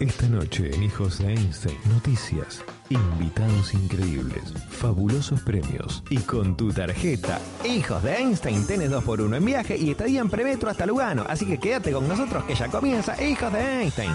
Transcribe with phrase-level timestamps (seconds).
[0.00, 7.40] Esta noche en Hijos de Einstein, noticias, invitados increíbles, fabulosos premios y con tu tarjeta
[7.64, 11.58] Hijos de Einstein, tenés 2x1 en viaje y estadía en premetro hasta Lugano, así que
[11.58, 14.12] quédate con nosotros que ya comienza Hijos de Einstein.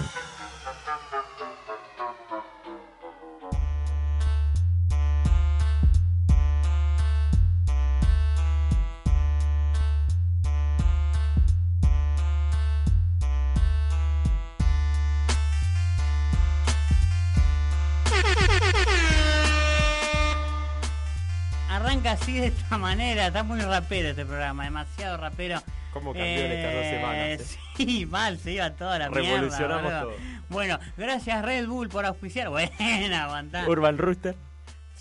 [22.14, 25.60] Así de esta manera, está muy rapero este programa, demasiado rapero.
[25.92, 27.26] ¿Cómo cambió en estas dos semanas?
[27.40, 27.58] eh?
[27.76, 30.00] Sí, mal, se iba toda la Revolucionamos mierda.
[30.02, 30.12] todo.
[30.48, 32.48] Bueno, gracias Red Bull por auspiciar.
[32.50, 33.68] Buena, aguantá.
[33.68, 34.34] Urban Rooster.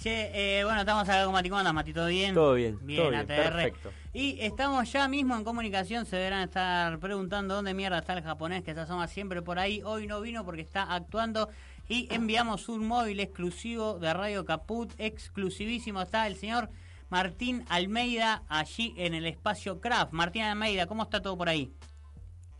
[0.02, 1.50] Che, eh, bueno, estamos acá con Mati.
[1.50, 1.94] ¿Cómo andas, Mati?
[1.94, 2.34] ¿Todo bien?
[2.34, 3.36] Todo bien, Bien, todo bien, ATR.
[3.53, 3.91] perfecto.
[4.14, 6.06] Y estamos ya mismo en comunicación.
[6.06, 9.81] Se deberán estar preguntando dónde mierda está el japonés que se asoma siempre por ahí.
[9.84, 11.50] Hoy no vino porque está actuando.
[11.88, 14.91] Y enviamos un móvil exclusivo de Radio Caput.
[14.97, 16.69] Exclusivísimo está el señor
[17.14, 20.14] Martín Almeida allí en el espacio Craft.
[20.14, 21.72] Martín Almeida, ¿cómo está todo por ahí?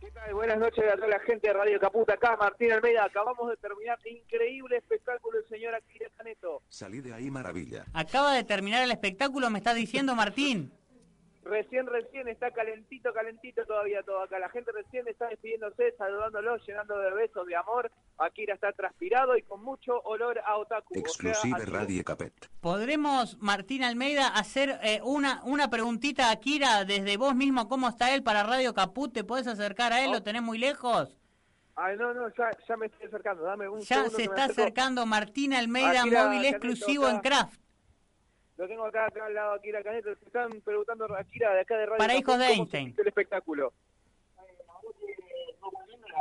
[0.00, 0.32] ¿Qué tal?
[0.32, 2.14] Buenas noches a toda la gente de Radio Caputa.
[2.14, 3.04] Acá Martín Almeida.
[3.04, 6.62] Acabamos de terminar increíble espectáculo del señor Akira Caneto.
[6.68, 7.84] Salí de ahí maravilla.
[7.92, 10.72] Acaba de terminar el espectáculo, me está diciendo Martín.
[11.44, 14.38] Recién, recién está calentito, calentito todavía todo acá.
[14.38, 17.90] La gente recién está despidiéndose, saludándolo, llenando de besos, de amor.
[18.16, 20.94] Akira está transpirado y con mucho olor a otaku.
[20.98, 22.32] O sea, a- Capet.
[22.60, 27.68] ¿Podremos, Martín Almeida, hacer eh, una, una preguntita a Kira desde vos mismo?
[27.68, 29.12] ¿Cómo está él para Radio Caput?
[29.12, 30.12] ¿Te podés acercar a él?
[30.12, 31.14] ¿Lo tenés muy lejos?
[31.76, 33.42] Ay, no, no, ya, ya me estoy acercando.
[33.42, 37.60] Dame un Ya segundo se está acercando Martín Almeida, Akira móvil exclusivo en Craft.
[38.56, 40.14] Lo tengo acá, acá al lado, Akira Caneto.
[40.16, 42.94] Se están preguntando a Akira de acá de Radio Para hijos de Einstein.
[42.96, 43.72] el espectáculo.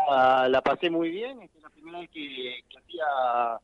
[0.09, 3.59] la, la pasé muy bien, es la primera vez que, que hacía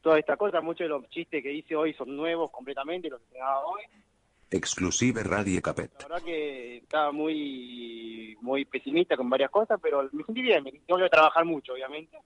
[0.00, 3.26] toda esta cosa, muchos de los chistes que hice hoy son nuevos completamente, los que
[3.26, 3.82] entrenaba hoy.
[4.50, 5.90] Exclusive Radio Capet.
[6.00, 10.72] La verdad que estaba muy muy pesimista con varias cosas, pero me sentí bien, me
[10.72, 12.16] tengo que trabajar mucho, obviamente.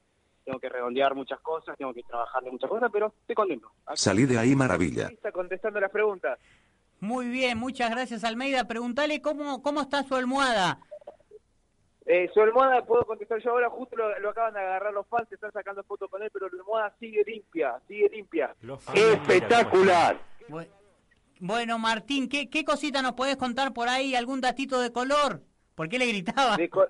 [0.45, 3.71] Tengo que redondear muchas cosas, tengo que trabajar de muchas cosas, pero estoy contento.
[3.95, 5.09] Salí de ahí maravilla.
[5.09, 6.39] Está contestando las preguntas.
[7.01, 8.65] Muy bien, muchas gracias Almeida.
[8.67, 10.79] Preguntale cómo, cómo está su almohada.
[12.07, 15.31] Eh, su almohada, puedo contestar yo ahora, justo lo, lo acaban de agarrar los fans,
[15.31, 18.55] están sacando fotos con él, pero la almohada sigue limpia, sigue limpia.
[18.93, 20.19] ¡Espectacular!
[20.49, 20.67] Bu-
[21.39, 24.17] Bueno, Martín, ¿qué, ¿qué cosita nos podés contar por ahí?
[24.17, 25.43] ¿Algún datito de color?
[25.77, 26.57] ¿Por qué le gritaba?
[26.57, 26.87] De co-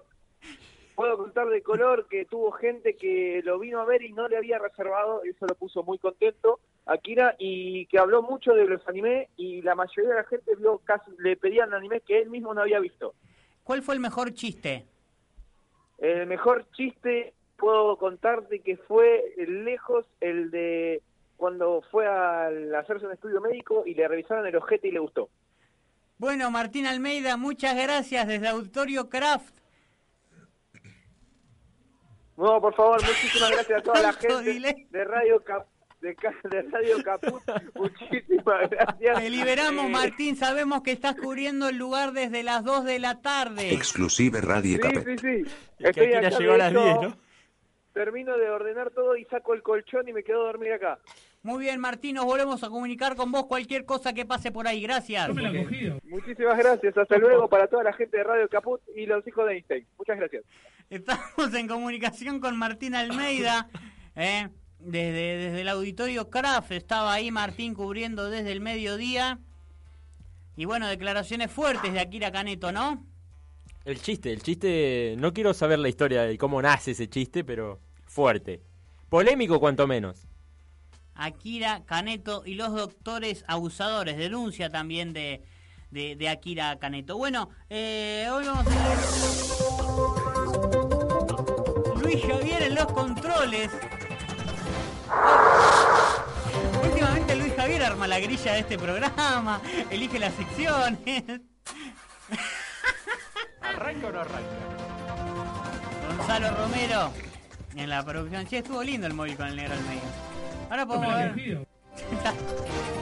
[0.94, 4.36] puedo contar de color que tuvo gente que lo vino a ver y no le
[4.36, 9.28] había reservado, eso lo puso muy contento Akira y que habló mucho de los animes
[9.36, 12.62] y la mayoría de la gente vio casi le pedían animes que él mismo no
[12.62, 13.14] había visto.
[13.62, 14.84] ¿Cuál fue el mejor chiste?
[15.98, 21.00] El mejor chiste puedo contarte que fue lejos el de
[21.36, 22.48] cuando fue a
[22.81, 25.28] hacerse un estudio médico y le revisaron el ojete y le gustó.
[26.19, 29.62] Bueno, Martín Almeida, muchas gracias desde Auditorio Craft.
[32.37, 34.12] No, por favor, muchísimas gracias a toda la
[34.53, 35.66] gente de Radio Cap
[36.00, 36.16] de,
[36.72, 37.41] Radio Caput.
[37.76, 39.20] Muchísimas gracias.
[39.20, 40.34] Te liberamos, Eh, Martín.
[40.34, 43.72] Sabemos que estás cubriendo el lugar desde las 2 de la tarde.
[43.72, 45.04] Exclusive Radio Sí, Capet.
[45.04, 45.50] sí, sí.
[45.78, 47.16] que Estoy acá, llegó de a las hecho, 10, ¿no?
[47.93, 50.99] Termino de ordenar todo y saco el colchón y me quedo a dormir acá.
[51.44, 52.16] Muy bien, Martín.
[52.16, 54.82] Nos volvemos a comunicar con vos cualquier cosa que pase por ahí.
[54.82, 55.28] Gracias.
[56.04, 56.97] Muchísimas gracias.
[56.99, 59.87] Hasta luego para toda la gente de Radio Caput y los hijos de Einstein.
[59.99, 60.43] Muchas gracias.
[60.91, 63.69] Estamos en comunicación con Martín Almeida.
[64.16, 64.49] ¿eh?
[64.79, 69.38] Desde, desde el auditorio Craft estaba ahí Martín cubriendo desde el mediodía.
[70.56, 73.06] Y bueno, declaraciones fuertes de Akira Caneto, ¿no?
[73.84, 77.81] El chiste, el chiste, no quiero saber la historia de cómo nace ese chiste, pero
[78.06, 78.62] fuerte.
[79.08, 80.29] Polémico cuanto menos.
[81.14, 84.17] Akira Caneto y los doctores abusadores.
[84.17, 85.43] Denuncia también de,
[85.90, 87.17] de, de Akira Caneto.
[87.17, 89.71] Bueno, eh, hoy vamos a
[92.12, 93.70] Luis Javier en los controles.
[96.82, 101.25] Últimamente Luis Javier arma la grilla de este programa, elige las secciones.
[103.62, 104.50] ¿Arranca o no arranca?
[106.19, 107.12] Gonzalo Romero
[107.76, 108.47] en la producción.
[108.47, 110.03] Sí, estuvo lindo el móvil con el negro al medio.
[110.69, 111.32] Ahora podemos ver.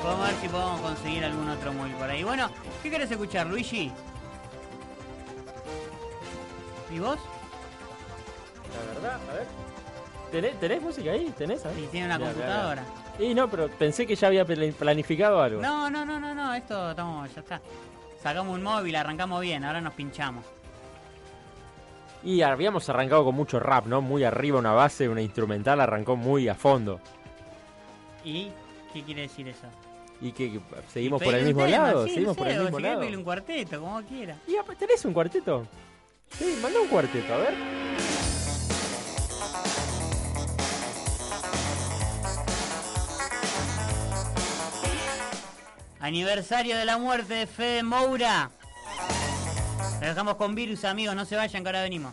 [0.03, 2.23] podemos ver si podemos conseguir algún otro móvil por ahí.
[2.23, 2.49] Bueno,
[2.81, 3.91] ¿qué querés escuchar, Luigi?
[6.95, 7.19] ¿Y vos?
[8.75, 9.46] La verdad, a ver.
[10.31, 11.32] ¿Tenés, tenés música ahí?
[11.37, 11.75] ¿Tenés ahí?
[11.76, 12.84] Sí, tiene una computadora.
[13.19, 15.61] Y no, pero pensé que ya había pla- planificado algo.
[15.61, 17.61] No, no, no, no, no, esto estamos, ya está.
[18.22, 20.44] Sacamos un móvil, arrancamos bien, ahora nos pinchamos.
[22.22, 24.02] Y habíamos arrancado con mucho rap, ¿no?
[24.02, 27.00] Muy arriba una base, una instrumental, arrancó muy a fondo.
[28.25, 28.50] ¿Y
[28.93, 29.67] qué quiere decir eso?
[30.20, 30.61] Y que, que
[30.93, 33.00] seguimos Y por el mismo tema, lado, sí, seguimos no por el mismo lado.
[33.00, 34.37] un cuarteto, como quiera.
[34.46, 35.67] Y ¿Tenés un cuarteto?
[36.31, 37.55] Sí, manda un cuarteto, a ver.
[46.11, 48.51] Aniversario de la muerte de Fede Moura.
[50.01, 52.12] Lo dejamos con virus, amigos, no se vayan que ahora venimos.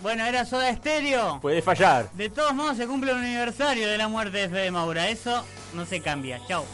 [0.00, 1.40] Bueno, era Soda Estéreo.
[1.40, 2.08] Puede fallar.
[2.12, 5.08] De todos modos se cumple el aniversario de la muerte de Fede Maura.
[5.08, 5.44] Eso
[5.74, 6.40] no se cambia.
[6.46, 6.64] Chao.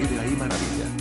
[0.00, 0.99] Salí de ahí maravilla.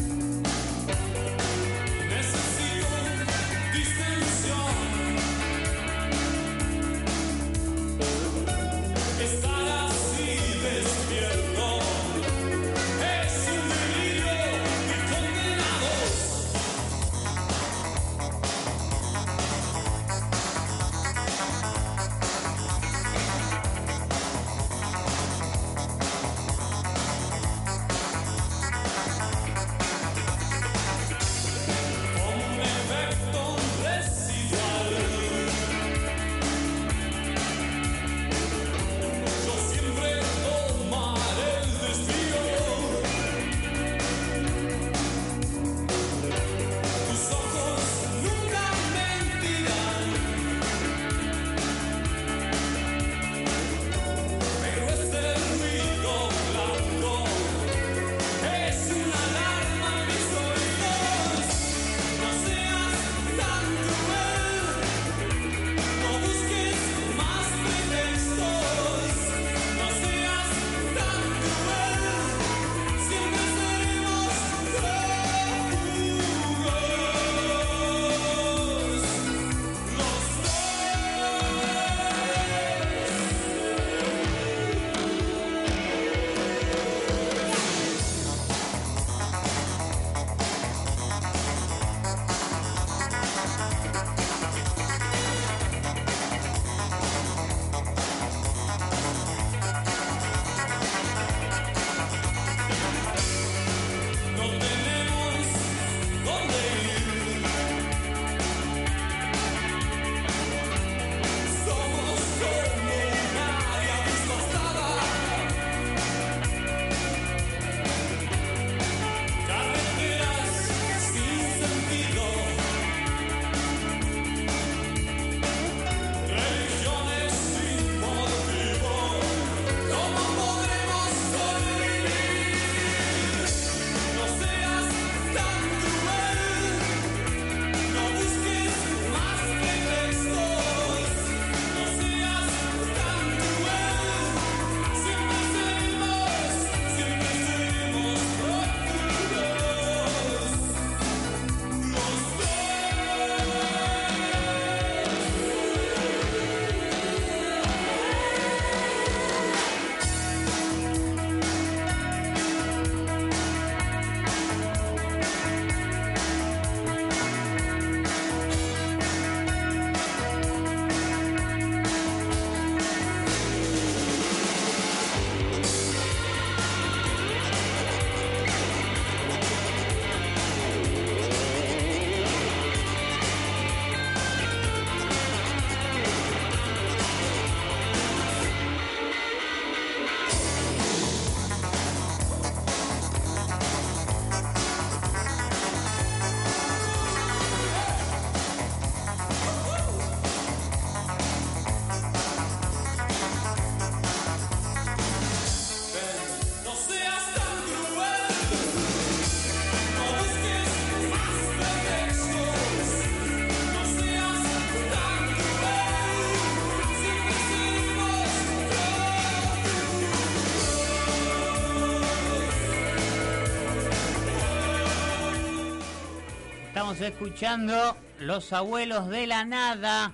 [226.99, 230.11] Estamos escuchando Los Abuelos de la Nada.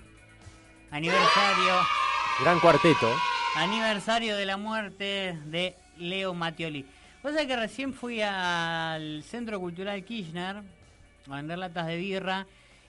[0.92, 1.74] Aniversario.
[2.40, 3.12] Gran cuarteto.
[3.56, 6.86] Aniversario de la muerte de Leo Mattioli.
[7.24, 10.58] Vos sabés que recién fui al Centro Cultural Kirchner
[11.28, 12.46] a vender latas de birra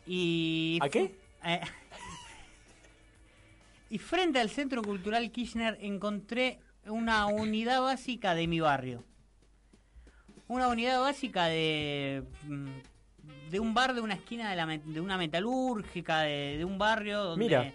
[0.06, 0.78] y...
[0.82, 1.14] ¿A qué?
[1.46, 1.62] eh,
[3.88, 9.06] y frente al Centro Cultural Kirchner encontré una unidad básica de mi barrio.
[10.48, 12.24] Una unidad básica de...
[13.50, 17.22] De un bar de una esquina de, la, de una metalúrgica, de, de un barrio
[17.22, 17.44] donde...
[17.44, 17.72] Mira.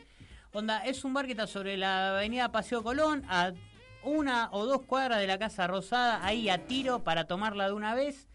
[0.53, 3.53] Onda, es un bar que está sobre la avenida Paseo Colón, a
[4.03, 7.95] una o dos cuadras de la Casa Rosada, ahí a tiro para tomarla de una
[7.95, 8.27] vez.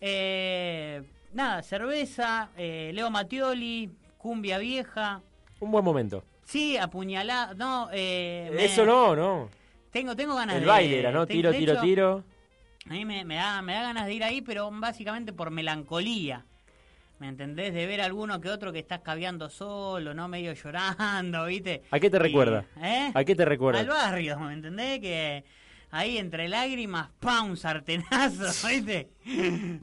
[0.00, 1.02] Eh,
[1.32, 5.22] nada, cerveza, eh, Leo Mattioli, cumbia vieja.
[5.60, 6.24] Un buen momento.
[6.44, 7.54] Sí, apuñalada.
[7.54, 9.48] No, eh, me- Eso no, no.
[9.92, 10.66] Tengo, tengo ganas El de.
[10.66, 11.26] baile era, ¿no?
[11.26, 12.24] Tiro, tiro, hecho, tiro.
[12.86, 16.44] A mí me, me da, me da ganas de ir ahí, pero básicamente por melancolía.
[17.22, 17.72] ¿Me entendés?
[17.72, 20.26] De ver a alguno que otro que está escabeando solo, ¿no?
[20.26, 21.84] Medio llorando, ¿viste?
[21.92, 22.64] ¿A qué te Y- recuerda?
[22.82, 23.12] ¿eh?
[23.14, 23.78] ¿A qué te recuerda?
[23.78, 24.98] Al barrio, ¿me entendés?
[24.98, 25.44] Que
[25.92, 27.50] ahí entre lágrimas, ¡pam!
[27.50, 29.08] Un sartenazo, ¿viste?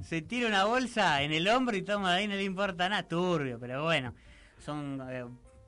[0.03, 3.03] Se tira una bolsa en el hombro y toma de ahí, no le importa nada.
[3.03, 4.13] Turbio, pero bueno.
[4.57, 5.23] Son eh,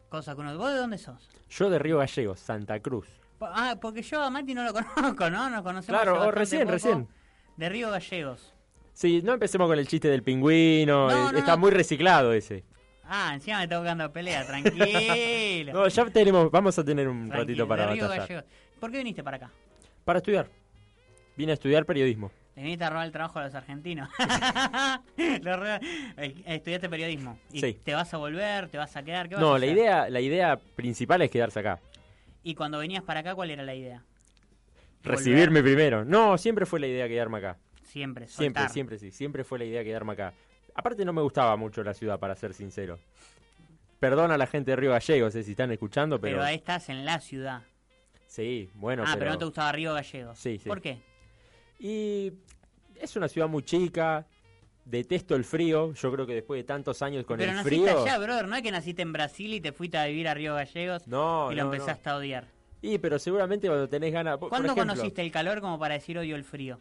[0.10, 0.58] cosas que uno...
[0.58, 1.26] ¿Vos de dónde sos?
[1.52, 3.08] Yo de Río Gallegos, Santa Cruz.
[3.40, 5.50] Ah, porque yo a Mati no lo conozco, ¿no?
[5.50, 6.72] Nos conocemos Claro, oh, recién, poco.
[6.74, 7.08] recién.
[7.56, 8.51] De Río Gallegos.
[8.94, 11.08] Sí, no empecemos con el chiste del pingüino.
[11.10, 11.58] No, eh, no, está no.
[11.60, 12.64] muy reciclado ese.
[13.04, 15.74] Ah, encima me está buscando pelea, tranquilo.
[15.74, 18.46] No, ya tenemos, vamos a tener un Tranquilo, ratito para batallar.
[18.80, 19.52] ¿Por qué viniste para acá?
[20.06, 20.48] Para estudiar.
[21.36, 22.32] Vine a estudiar periodismo.
[22.56, 24.10] Te viniste a robar el trabajo a los argentinos.
[25.42, 25.64] Lo
[26.46, 27.38] Estudiaste periodismo.
[27.52, 27.80] ¿Y Sí.
[27.84, 28.70] te vas a volver?
[28.70, 29.30] ¿Te vas a quedar?
[29.30, 29.78] ¿Qué vas a No, la hacer?
[29.78, 31.80] idea, la idea principal es quedarse acá.
[32.44, 34.04] ¿Y cuando venías para acá, cuál era la idea?
[35.04, 36.04] Recibirme primero.
[36.06, 37.58] No, siempre fue la idea quedarme acá.
[37.92, 38.74] Siempre, Siempre, soltar.
[38.74, 39.12] siempre, sí.
[39.12, 40.34] Siempre fue la idea quedarme acá.
[40.74, 42.98] Aparte no me gustaba mucho la ciudad, para ser sincero.
[44.00, 46.38] Perdona a la gente de Río Gallegos, eh, si están escuchando, pero...
[46.38, 47.64] Pero ahí estás en la ciudad.
[48.28, 49.20] Sí, bueno, ah, pero...
[49.20, 49.32] pero...
[49.32, 50.40] no te gustaba Río Gallegos.
[50.40, 50.70] Sí, sí.
[50.70, 51.00] ¿Por qué?
[51.80, 52.32] Y
[52.96, 54.26] es una ciudad muy chica,
[54.86, 58.04] detesto el frío, yo creo que después de tantos años con pero el naciste frío...
[58.04, 58.48] allá, brother.
[58.48, 61.52] No es que naciste en Brasil y te fuiste a vivir a Río Gallegos No,
[61.52, 61.74] y lo no, no.
[61.76, 62.48] empezaste a odiar.
[62.82, 64.38] Y pero seguramente cuando tenés ganas...
[64.38, 66.80] por ¿Cuándo ejemplo, conociste el calor como para decir odio el frío?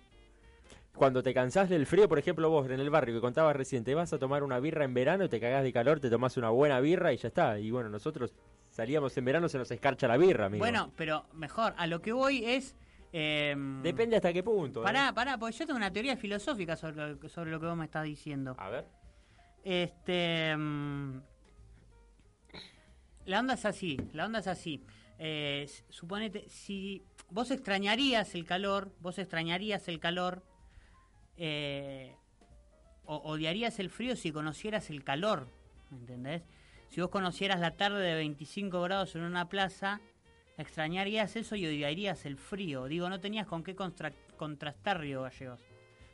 [1.00, 3.95] Cuando te cansás del frío, por ejemplo vos en el barrio que contabas recién, te
[3.95, 6.78] vas a tomar una birra en verano, te cagás de calor, te tomás una buena
[6.78, 7.59] birra y ya está.
[7.59, 8.35] Y bueno, nosotros
[8.69, 10.62] salíamos en verano, se nos escarcha la birra, amigo.
[10.62, 12.76] Bueno, pero mejor, a lo que voy es...
[13.14, 14.83] eh, Depende hasta qué punto.
[14.83, 14.85] ¿eh?
[14.85, 17.87] Pará, pará, porque yo tengo una teoría filosófica sobre, lo- sobre lo que vos me
[17.87, 18.54] estás diciendo.
[18.59, 18.85] A ver.
[19.64, 20.54] Este.
[20.54, 21.19] mm,
[23.25, 24.85] la onda es así, la onda es así.
[25.19, 30.42] Eh, suponete, si vos extrañarías el calor, vos extrañarías el calor,
[31.40, 32.14] eh,
[33.06, 35.49] odiarías el frío si conocieras el calor,
[35.90, 36.42] ¿me entendés?
[36.88, 40.00] Si vos conocieras la tarde de 25 grados en una plaza,
[40.59, 42.85] extrañarías eso y odiarías el frío.
[42.87, 45.61] Digo, no tenías con qué contrastar Río Gallegos.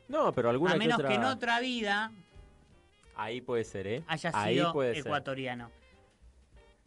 [0.08, 1.08] No, pero alguna A menos otra...
[1.08, 2.12] que en otra vida
[3.16, 4.04] Ahí puede ser, ¿eh?
[4.06, 5.06] haya Ahí sido puede ser.
[5.06, 5.70] ecuatoriano.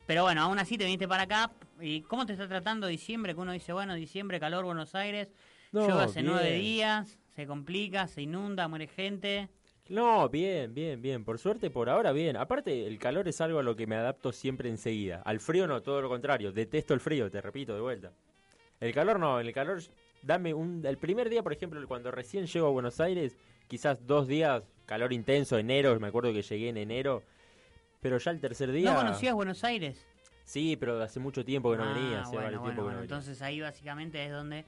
[0.06, 1.52] Pero bueno, aún así te viniste para acá.
[1.82, 3.34] ¿Y cómo te está tratando diciembre?
[3.36, 5.32] Que uno dice, bueno, diciembre, calor, Buenos Aires.
[5.72, 9.48] No, hace nueve días, se complica, se inunda, muere gente.
[9.88, 11.24] No, bien, bien, bien.
[11.24, 12.36] Por suerte, por ahora, bien.
[12.36, 15.22] Aparte, el calor es algo a lo que me adapto siempre enseguida.
[15.24, 16.52] Al frío no, todo lo contrario.
[16.52, 18.12] Detesto el frío, te repito de vuelta.
[18.82, 19.80] El calor no, el calor,
[20.22, 20.86] dame un...
[20.86, 23.38] El primer día, por ejemplo, cuando recién llego a Buenos Aires,
[23.70, 27.24] quizás dos días, calor intenso, enero, me acuerdo que llegué en enero.
[28.02, 28.92] Pero ya el tercer día...
[28.92, 30.06] ¿No conocías Buenos Aires?
[30.44, 32.96] Sí, pero hace mucho tiempo que no Ah, venía, hace bueno, bueno, tiempo que bueno,
[32.98, 33.16] no venía.
[33.16, 34.66] entonces ahí básicamente es donde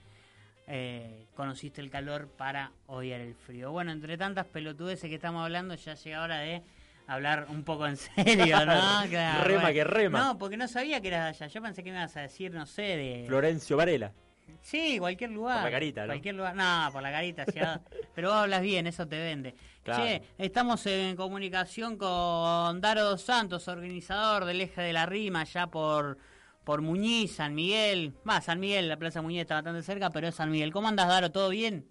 [0.68, 3.72] eh, conociste el calor para odiar el frío.
[3.72, 6.62] Bueno, entre tantas pelotudeces que estamos hablando, ya llega hora de
[7.08, 9.02] hablar un poco en serio, ¿no?
[9.10, 10.20] Claro, Rema que rema.
[10.20, 11.48] No, porque no sabía que era de allá.
[11.48, 13.26] Yo pensé que me ibas a decir, no sé, de...
[13.28, 14.14] Florencio Varela.
[14.62, 15.58] Sí, cualquier lugar.
[15.58, 16.08] Por la carita, ¿no?
[16.08, 16.56] Cualquier lugar.
[16.56, 17.82] No, por la carita, sí, ah,
[18.16, 19.56] pero vos hablas bien, eso te vende.
[19.84, 20.04] Claro.
[20.04, 25.68] Che, estamos en comunicación con Daro Dos Santos, organizador del Eje de la Rima, allá
[25.68, 26.18] por,
[26.64, 28.14] por Muñiz, San Miguel.
[28.28, 30.72] Va, San Miguel, la Plaza Muñiz está bastante cerca, pero es San Miguel.
[30.72, 31.32] ¿Cómo andas, Daro?
[31.32, 31.88] ¿Todo bien?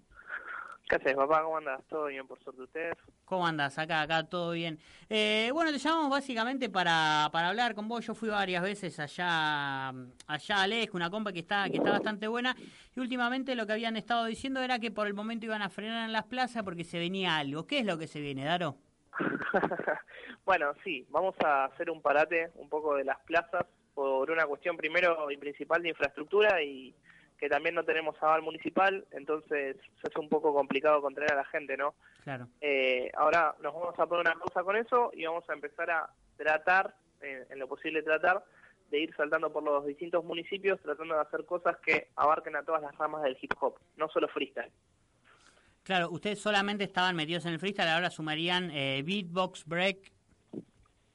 [0.89, 1.41] ¿Qué haces, papá?
[1.41, 1.81] ¿Cómo andas?
[1.87, 2.97] ¿Todo bien, por suerte ustedes?
[3.23, 3.77] ¿Cómo andas?
[3.79, 4.77] Acá, acá, todo bien.
[5.09, 8.05] Eh, bueno, te llamamos básicamente para, para hablar con vos.
[8.05, 9.93] Yo fui varias veces allá,
[10.27, 12.57] allá a Lej, una compa que está, que está bastante buena.
[12.93, 16.05] Y últimamente lo que habían estado diciendo era que por el momento iban a frenar
[16.05, 17.65] en las plazas porque se venía algo.
[17.65, 18.75] ¿Qué es lo que se viene, Daro?
[20.45, 24.77] bueno, sí, vamos a hacer un parate un poco de las plazas por una cuestión
[24.77, 26.93] primero y principal de infraestructura y
[27.41, 31.45] que también no tenemos aval municipal, entonces se hace un poco complicado contener a la
[31.45, 31.95] gente, ¿no?
[32.23, 32.47] Claro.
[32.61, 36.09] Eh, ahora nos vamos a poner una pausa con eso y vamos a empezar a
[36.37, 38.43] tratar, eh, en lo posible tratar,
[38.91, 42.83] de ir saltando por los distintos municipios tratando de hacer cosas que abarquen a todas
[42.83, 44.71] las ramas del hip hop, no solo freestyle.
[45.83, 50.11] Claro, ustedes solamente estaban metidos en el freestyle, ahora sumarían eh, beatbox, break.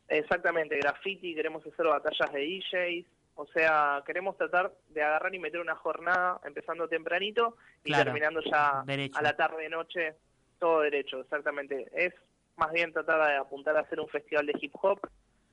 [0.09, 5.61] Exactamente, graffiti, queremos hacer batallas de DJs, o sea, queremos tratar de agarrar y meter
[5.61, 9.19] una jornada empezando tempranito y Claro, terminando ya derecho.
[9.19, 10.15] a la tarde noche,
[10.59, 11.89] todo derecho, exactamente.
[11.93, 12.15] Es
[12.57, 15.01] más bien tratar de apuntar a hacer un festival de hip hop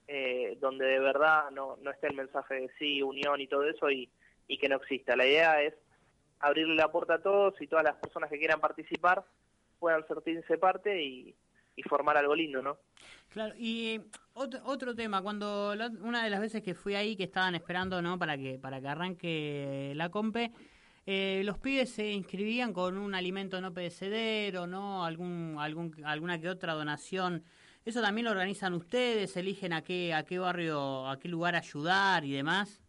[0.08, 3.90] eh, donde de verdad no, no esté el mensaje de sí, unión y todo eso
[3.90, 4.10] y,
[4.48, 5.16] y que no exista.
[5.16, 5.74] La idea es
[6.40, 9.24] abrirle la puerta a todos y todas las personas que quieran participar
[9.80, 11.36] puedan sentirse parte y,
[11.75, 12.77] y formar algo lindo, ¿no?
[13.30, 14.01] Claro, y eh,
[14.34, 18.01] otro, otro tema, cuando la- una de las veces que fui ahí, que estaban esperando,
[18.01, 18.18] ¿no?
[18.20, 20.51] Para que, para que arranque la compe,
[21.06, 25.03] eh, los pibes se inscribían con un alimento no perecedero, ¿no?
[25.03, 27.44] Algún, algún, alguna que otra donación.
[27.86, 29.36] ¿Eso también lo organizan ustedes?
[29.36, 32.82] ¿Eligen a qué, a qué barrio, a qué lugar ayudar y demás?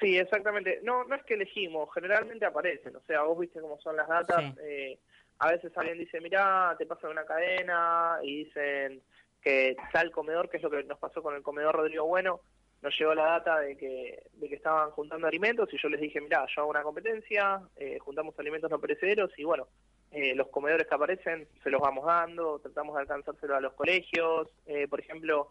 [0.00, 0.78] Sí, exactamente.
[0.84, 2.94] No, no es que elegimos, generalmente aparecen.
[2.94, 4.54] O sea, vos viste cómo son las datas.
[4.54, 4.60] Sí.
[4.62, 4.98] eh,
[5.38, 9.02] a veces alguien dice, mirá, te pasan una cadena y dicen
[9.40, 12.40] que tal comedor, que es lo que nos pasó con el comedor Rodrigo Bueno,
[12.82, 16.20] nos llegó la data de que, de que estaban juntando alimentos y yo les dije,
[16.20, 19.68] mirá, yo hago una competencia, eh, juntamos alimentos no perecederos y bueno,
[20.10, 24.48] eh, los comedores que aparecen se los vamos dando, tratamos de alcanzárselo a los colegios.
[24.66, 25.50] Eh, por ejemplo,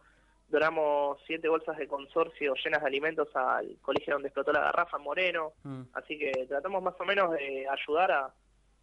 [0.49, 5.03] donamos siete bolsas de consorcio llenas de alimentos al colegio donde explotó la garrafa en
[5.03, 5.51] Moreno.
[5.63, 5.81] Mm.
[5.93, 8.33] Así que tratamos más o menos de ayudar a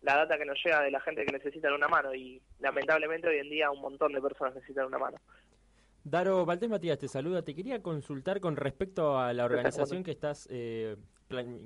[0.04, 3.38] la data que nos llega de la gente que necesita una mano y lamentablemente hoy
[3.38, 5.16] en día un montón de personas necesitan una mano.
[6.04, 7.42] Daro, Valdés Matías te saluda.
[7.42, 10.96] Te quería consultar con respecto a la organización que estás eh,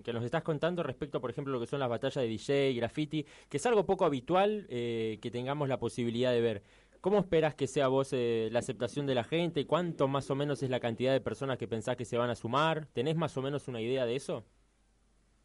[0.05, 3.27] que nos estás contando respecto, por ejemplo, lo que son las batallas de DJ, graffiti,
[3.49, 6.63] que es algo poco habitual eh, que tengamos la posibilidad de ver.
[7.01, 9.67] ¿Cómo esperas que sea vos eh, la aceptación de la gente?
[9.67, 12.37] ¿Cuánto más o menos es la cantidad de personas que pensás que se van a
[12.37, 12.87] sumar?
[12.93, 14.45] ¿Tenés más o menos una idea de eso?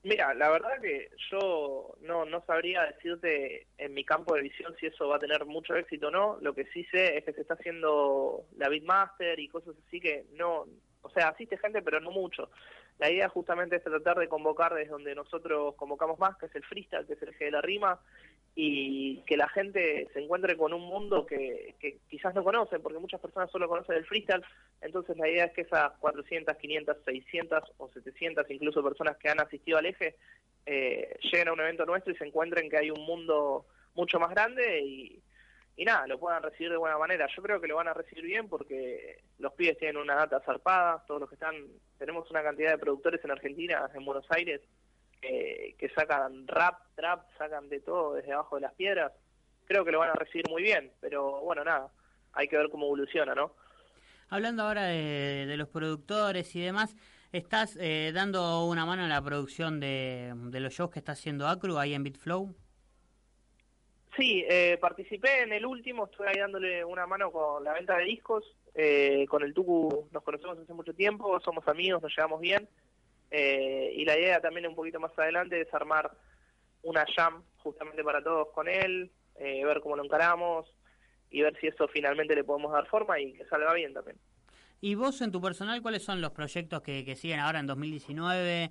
[0.04, 4.88] Mira, la verdad que yo no, no sabría decirte en mi campo de visión si
[4.88, 6.38] eso va a tener mucho éxito o no.
[6.42, 10.26] Lo que sí sé es que se está haciendo la Beatmaster y cosas así que
[10.34, 10.66] no,
[11.04, 12.50] o sea, asiste gente pero no mucho.
[13.00, 16.64] La idea justamente es tratar de convocar desde donde nosotros convocamos más, que es el
[16.64, 18.00] freestyle, que es el eje de la rima,
[18.56, 23.00] y que la gente se encuentre con un mundo que, que quizás no conocen, porque
[23.00, 24.44] muchas personas solo conocen el freestyle,
[24.82, 29.40] entonces la idea es que esas 400, 500, 600 o 700 incluso personas que han
[29.40, 30.16] asistido al eje
[30.66, 34.30] eh, lleguen a un evento nuestro y se encuentren que hay un mundo mucho más
[34.30, 35.22] grande y,
[35.76, 37.28] y nada, lo puedan recibir de buena manera.
[37.36, 41.04] Yo creo que lo van a recibir bien porque los pibes tienen una data zarpada,
[41.08, 41.56] todos los que están,
[41.98, 44.62] tenemos una cantidad de productores en Argentina, en Buenos Aires,
[45.22, 49.12] que, sacan rap, trap, sacan de todo desde abajo de las piedras.
[49.66, 51.92] Creo que lo van a recibir muy bien, pero bueno, nada,
[52.34, 53.56] hay que ver cómo evoluciona, ¿no?
[54.30, 56.96] Hablando ahora de, de los productores y demás,
[57.32, 61.48] ¿estás eh, dando una mano en la producción de, de los shows que está haciendo
[61.48, 62.54] Acru ahí en Bitflow?
[64.16, 68.06] Sí, eh, participé en el último, estoy ahí dándole una mano con la venta de
[68.06, 68.44] discos.
[68.76, 72.68] eh, con el Tucu nos conocemos hace mucho tiempo, somos amigos, nos llevamos bien.
[73.32, 76.12] eh, y la idea también un poquito más adelante es armar
[76.84, 80.68] una jam justamente para todos con él, eh, ver cómo lo encaramos
[81.32, 84.18] y ver si eso finalmente le podemos dar forma y que salga bien también.
[84.82, 88.70] ¿Y vos en tu personal cuáles son los proyectos que, que siguen ahora en 2019?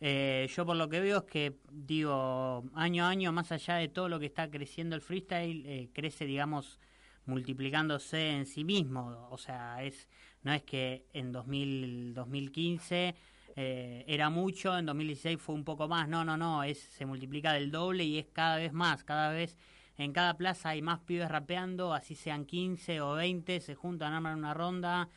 [0.00, 3.88] Eh, yo por lo que veo es que, digo, año a año, más allá de
[3.88, 6.78] todo lo que está creciendo el freestyle, eh, crece, digamos,
[7.24, 9.28] multiplicándose en sí mismo.
[9.30, 10.08] O sea, es
[10.46, 13.16] no es que en 2000, 2015
[13.56, 16.08] eh, era mucho, en 2016 fue un poco más.
[16.08, 19.02] No, no, no, es se multiplica del doble y es cada vez más.
[19.02, 19.58] Cada vez
[19.98, 24.38] en cada plaza hay más pibes rapeando, así sean 15 o 20, se juntan, arman
[24.38, 25.08] una ronda,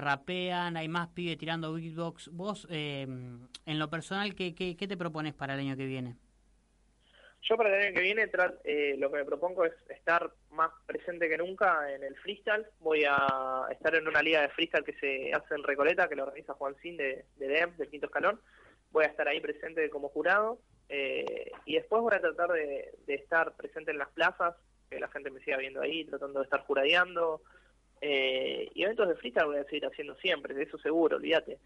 [0.00, 2.28] rapean, hay más pibes tirando beatbox.
[2.32, 6.16] Vos, eh, en lo personal, ¿qué, qué, qué te propones para el año que viene?
[7.42, 8.30] Yo para el año que viene
[8.64, 12.66] eh, lo que me propongo es estar más presente que nunca en el freestyle.
[12.80, 16.24] Voy a estar en una liga de freestyle que se hace en Recoleta, que lo
[16.24, 18.40] organiza Juan Sin de, de DEM, del quinto escalón.
[18.92, 20.58] Voy a estar ahí presente como jurado.
[20.88, 24.54] eh, y después voy a tratar de, de estar presente en las plazas,
[24.88, 27.42] que la gente me siga viendo ahí, tratando de estar juradeando.
[28.00, 31.58] Eh, y eventos de freestyle voy a seguir haciendo siempre, de eso seguro, olvídate.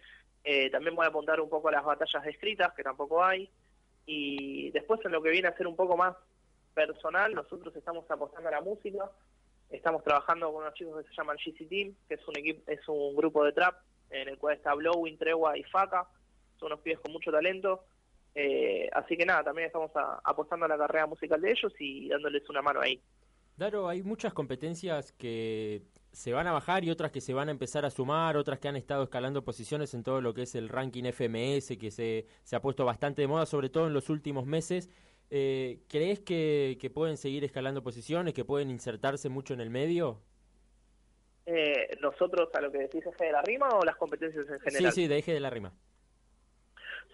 [0.44, 3.50] Eh, también voy a apuntar un poco a las batallas escritas, que tampoco hay.
[4.06, 6.16] Y después en lo que viene a ser un poco más
[6.74, 9.10] personal, nosotros estamos apostando a la música.
[9.70, 12.80] Estamos trabajando con unos chicos que se llaman GC Team, que es un equipo, es
[12.88, 13.74] un grupo de trap
[14.10, 16.06] en el cual está Blowing, Tregua y Faca.
[16.58, 17.84] Son unos pibes con mucho talento.
[18.34, 22.08] Eh, así que nada, también estamos a- apostando a la carrera musical de ellos y
[22.08, 23.00] dándoles una mano ahí.
[23.56, 27.52] Daro, hay muchas competencias que se van a bajar y otras que se van a
[27.52, 30.68] empezar a sumar, otras que han estado escalando posiciones en todo lo que es el
[30.68, 34.46] ranking FMS, que se, se ha puesto bastante de moda, sobre todo en los últimos
[34.46, 34.90] meses.
[35.30, 40.22] Eh, ¿Crees que, que pueden seguir escalando posiciones, que pueden insertarse mucho en el medio?
[41.44, 44.92] Eh, nosotros, a lo que decís, eje de la rima o las competencias en general.
[44.92, 45.72] Sí, sí, de eje de la rima.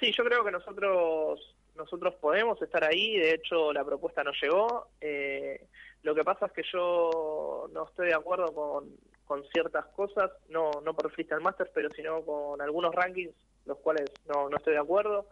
[0.00, 3.16] Sí, yo creo que nosotros nosotros podemos estar ahí.
[3.16, 4.88] De hecho, la propuesta nos llegó.
[5.00, 5.66] Eh,
[6.02, 8.90] lo que pasa es que yo no estoy de acuerdo con,
[9.24, 13.34] con ciertas cosas, no no por Freestyle Masters, pero sino con algunos rankings,
[13.64, 15.26] los cuales no, no estoy de acuerdo.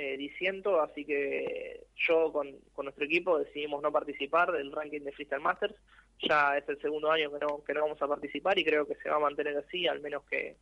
[0.00, 5.10] Eh, diciendo, así que yo con, con nuestro equipo decidimos no participar del ranking de
[5.10, 5.74] Freestyle Masters.
[6.20, 8.94] Ya es el segundo año que no, que no vamos a participar y creo que
[8.96, 10.56] se va a mantener así, al menos que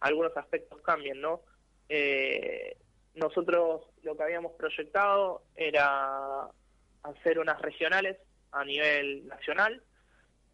[0.00, 1.42] algunos aspectos cambien, ¿no?
[1.88, 2.76] Eh,
[3.14, 6.48] nosotros lo que habíamos proyectado era
[7.02, 8.16] hacer unas regionales
[8.52, 9.82] a nivel nacional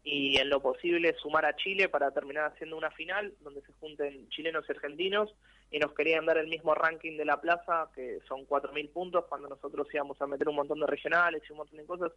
[0.03, 4.29] y en lo posible sumar a Chile para terminar haciendo una final donde se junten
[4.29, 5.33] chilenos y argentinos
[5.71, 9.47] y nos querían dar el mismo ranking de la plaza que son 4.000 puntos cuando
[9.49, 12.11] nosotros íbamos a meter un montón de regionales y un montón de cosas,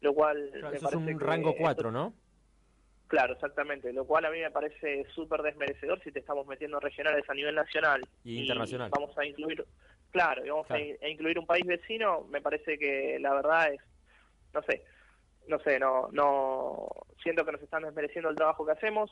[0.00, 2.14] lo cual Claro, me eso es parece un que rango esto- 4, ¿no?
[3.08, 7.24] Claro, exactamente, lo cual a mí me parece súper desmerecedor si te estamos metiendo regionales
[7.28, 8.90] a nivel nacional Y internacional.
[8.90, 9.64] vamos a incluir,
[10.10, 10.84] claro, y vamos Claro.
[11.02, 13.80] A, a incluir un país vecino, me parece que la verdad es,
[14.52, 14.84] no sé,
[15.46, 16.86] no sé, no, no,
[17.22, 19.10] siento que nos están desmereciendo el trabajo que hacemos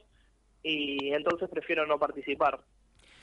[0.62, 2.60] y entonces prefiero no participar.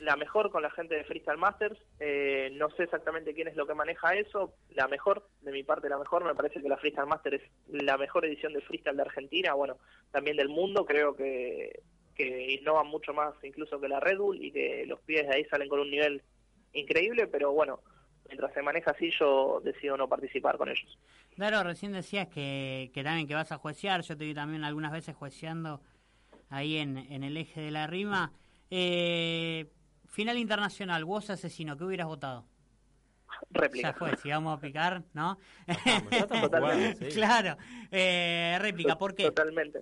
[0.03, 3.65] La mejor con la gente de Freestyle Masters, eh, no sé exactamente quién es lo
[3.65, 7.07] que maneja eso, la mejor, de mi parte la mejor, me parece que la Freestyle
[7.07, 9.77] Master es la mejor edición de freestyle de Argentina, bueno,
[10.11, 11.83] también del mundo, creo que,
[12.15, 15.45] que innovan mucho más incluso que la Red Bull y que los pies de ahí
[15.45, 16.21] salen con un nivel
[16.73, 17.79] increíble, pero bueno,
[18.27, 20.99] mientras se maneja así yo decido no participar con ellos.
[21.37, 24.91] Daro, recién decías que, que también que vas a juecear, yo te vi también algunas
[24.91, 25.79] veces jueceando
[26.49, 28.33] ahí en, en el eje de la rima.
[28.69, 29.67] Eh,
[30.13, 32.45] final internacional, vos asesino, ¿qué hubieras votado?
[33.49, 33.89] Réplica.
[33.89, 35.39] Ya fue, si vamos a picar, ¿no?
[36.29, 37.09] Totalmente.
[37.13, 37.57] Claro,
[37.91, 39.23] eh, réplica, ¿por qué?
[39.23, 39.81] Totalmente.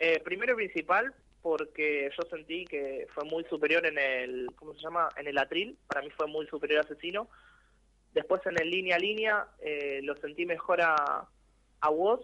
[0.00, 4.80] Eh, primero y principal, porque yo sentí que fue muy superior en el, ¿cómo se
[4.80, 5.08] llama?
[5.16, 7.28] En el atril, para mí fue muy superior a Asesino.
[8.12, 11.28] Después en el línea a línea eh, lo sentí mejor a,
[11.80, 12.20] a Woz.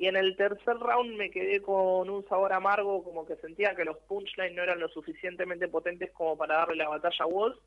[0.00, 3.84] Y en el tercer round me quedé con un sabor amargo, como que sentía que
[3.84, 7.58] los punchlines no eran lo suficientemente potentes como para darle la batalla a Woz.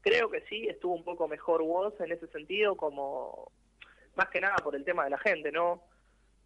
[0.00, 3.52] Creo que sí, estuvo un poco mejor Woz en ese sentido, como
[4.14, 5.82] más que nada por el tema de la gente, ¿no?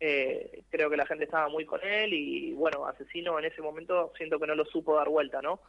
[0.01, 4.13] Eh, creo que la gente estaba muy con él y bueno, Asesino en ese momento
[4.17, 5.61] siento que no lo supo dar vuelta, ¿no?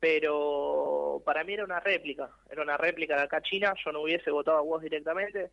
[0.00, 4.30] Pero para mí era una réplica, era una réplica de acá China, yo no hubiese
[4.30, 5.50] votado a vos directamente,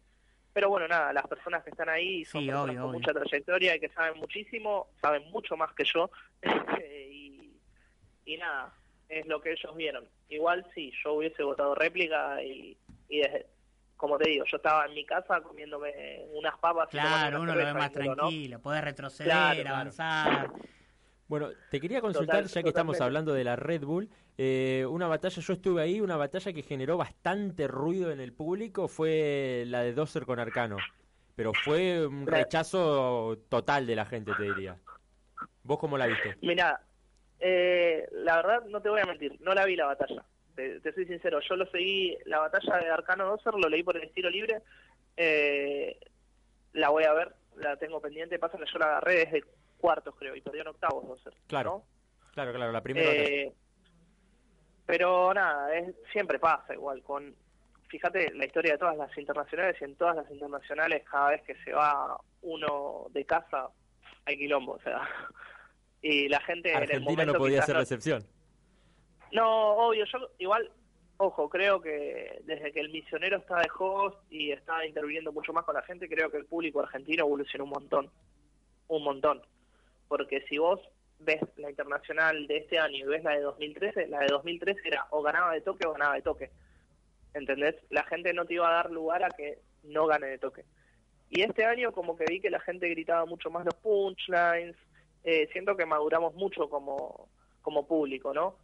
[0.55, 2.99] pero bueno, nada, las personas que están ahí son Sí, personas obvio, con obvio.
[3.01, 6.09] mucha trayectoria y que saben muchísimo, saben mucho más que yo
[6.79, 7.51] y,
[8.23, 8.73] y nada,
[9.09, 10.07] es lo que ellos vieron.
[10.29, 12.77] Igual sí, yo hubiese votado réplica y,
[13.09, 13.47] y desde-
[13.97, 16.87] como te digo, yo estaba en mi casa comiéndome unas papas.
[16.89, 17.99] Claro, uno lo ve más ¿no?
[18.01, 19.29] tranquilo, podés retroceder,
[19.65, 20.53] Claro, claro.
[21.27, 25.07] Bueno, te quería consultar, Total- ya que estamos hablando de la Red Bull, eh, una
[25.07, 29.81] batalla, yo estuve ahí, una batalla que generó bastante ruido en el público fue la
[29.81, 30.77] de Dozer con Arcano.
[31.35, 34.77] Pero fue un rechazo total de la gente, te diría.
[35.63, 36.35] ¿Vos cómo la viste?
[36.41, 36.79] Mira,
[37.39, 40.23] eh, la verdad no te voy a mentir, no la vi la batalla.
[40.55, 43.97] Te, te soy sincero, yo lo seguí, la batalla de Arcano Dozer, lo leí por
[43.97, 44.61] el estilo libre.
[45.17, 45.97] Eh,
[46.73, 48.39] la voy a ver, la tengo pendiente.
[48.39, 49.43] Pasa que yo la agarré desde
[49.85, 51.33] cuartos, creo, y perdió en octavos Dozer.
[51.45, 51.83] Claro,
[52.33, 53.07] claro, claro, la primera.
[53.11, 53.53] Eh,
[54.87, 57.03] pero nada, es, siempre pasa igual.
[57.03, 57.35] con
[57.87, 61.55] Fíjate la historia de todas las internacionales y en todas las internacionales, cada vez que
[61.63, 63.69] se va uno de casa,
[64.25, 64.71] hay quilombo.
[64.73, 65.07] O sea,
[66.01, 68.25] y la gente en el Argentina momento no podía quizás ser no- la excepción.
[69.33, 70.71] no, obvio, yo igual,
[71.17, 75.63] ojo, creo que desde que el misionero está de host y está interviniendo mucho más
[75.63, 78.09] con la gente, creo que el público argentino evolucionó un montón,
[78.87, 79.41] un montón.
[80.07, 80.79] Porque si vos
[81.19, 85.07] ves la internacional de este año y ves la de 2013, la de 2013 era
[85.11, 86.51] o ganaba de toque o ganaba de toque.
[87.33, 87.75] ¿Entendés?
[87.89, 90.63] La gente no te iba a dar lugar a que no gane de toque.
[91.29, 94.75] Y este año como que vi que la gente gritaba mucho más los punchlines,
[95.23, 97.29] eh, siento que maduramos mucho como,
[97.61, 98.57] como público, ¿no?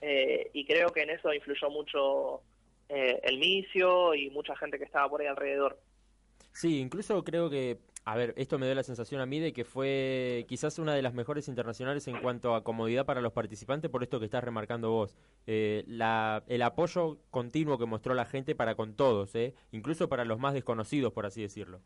[0.00, 2.42] Eh, y creo que en eso influyó mucho
[2.88, 5.78] eh, el Micio y mucha gente que estaba por ahí alrededor.
[6.52, 9.66] Sí, incluso creo que A ver, esto me dio la sensación a mí de que
[9.66, 14.02] fue quizás una de las mejores internacionales en cuanto a comodidad para los participantes, por
[14.02, 15.14] esto que estás remarcando vos.
[15.46, 19.52] Eh, la, el apoyo continuo que mostró la gente para con todos, ¿eh?
[19.72, 21.82] incluso para los más desconocidos, por así decirlo.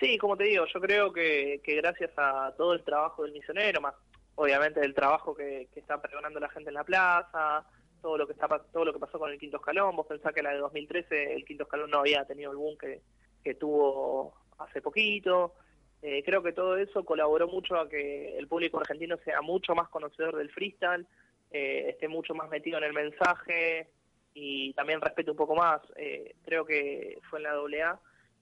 [0.00, 3.80] Sí, como te digo, yo creo que, que gracias a todo el trabajo del misionero,
[3.80, 3.94] más
[4.34, 7.64] obviamente del trabajo que, que está pregonando la gente en la plaza,
[8.02, 10.42] todo lo que está todo lo que pasó con el quinto escalón, vos pensás que
[10.42, 13.00] la de 2013 el quinto escalón no había tenido el boom que,
[13.44, 15.54] que tuvo hace poquito.
[16.02, 19.88] Eh, creo que todo eso colaboró mucho a que el público argentino sea mucho más
[19.88, 21.06] conocedor del freestyle,
[21.50, 23.88] eh, esté mucho más metido en el mensaje
[24.32, 25.80] y también respete un poco más.
[25.96, 28.00] Eh, creo que fue en la AA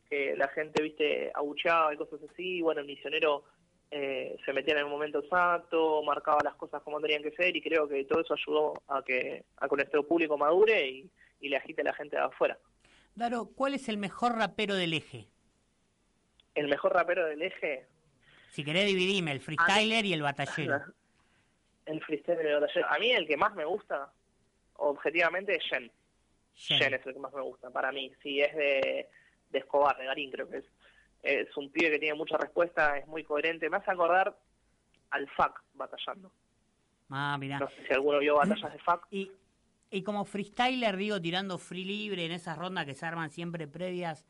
[0.09, 2.61] que la gente, viste, abucheaba y cosas así.
[2.61, 3.45] Bueno, el misionero
[3.89, 7.89] se metía en el momento exacto, marcaba las cosas como tenían que ser y creo
[7.89, 11.81] que todo eso ayudó a que, a que nuestro público madure y, y le agite
[11.81, 12.59] a la gente de afuera.
[13.15, 15.29] Daro, ¿cuál es el mejor rapero del eje?
[16.57, 17.87] El mejor rapero del eje,
[18.51, 20.83] Si querés dividime, el freestyler y el batallero.
[21.87, 22.87] el freestyle de batallero.
[22.88, 24.11] A mí el que más me gusta,
[24.77, 25.92] objetivamente, es Jen.
[26.55, 28.11] Jen es el que más me gusta, para mí.
[28.23, 29.09] Sí, es de,
[29.51, 30.64] de Escobar, de Garín creo que es.
[31.23, 33.69] Es un pibe que tiene mucha respuesta, es muy coherente.
[33.69, 34.37] Me hace acordar
[35.11, 36.33] al FAC batallando.
[37.11, 37.59] Ah, mirá.
[37.59, 39.07] No sé si alguno vio batallas de FAC.
[39.11, 39.31] Y,
[39.90, 44.27] y como freestyler, digo, tirando free libre en esas rondas que se arman siempre previas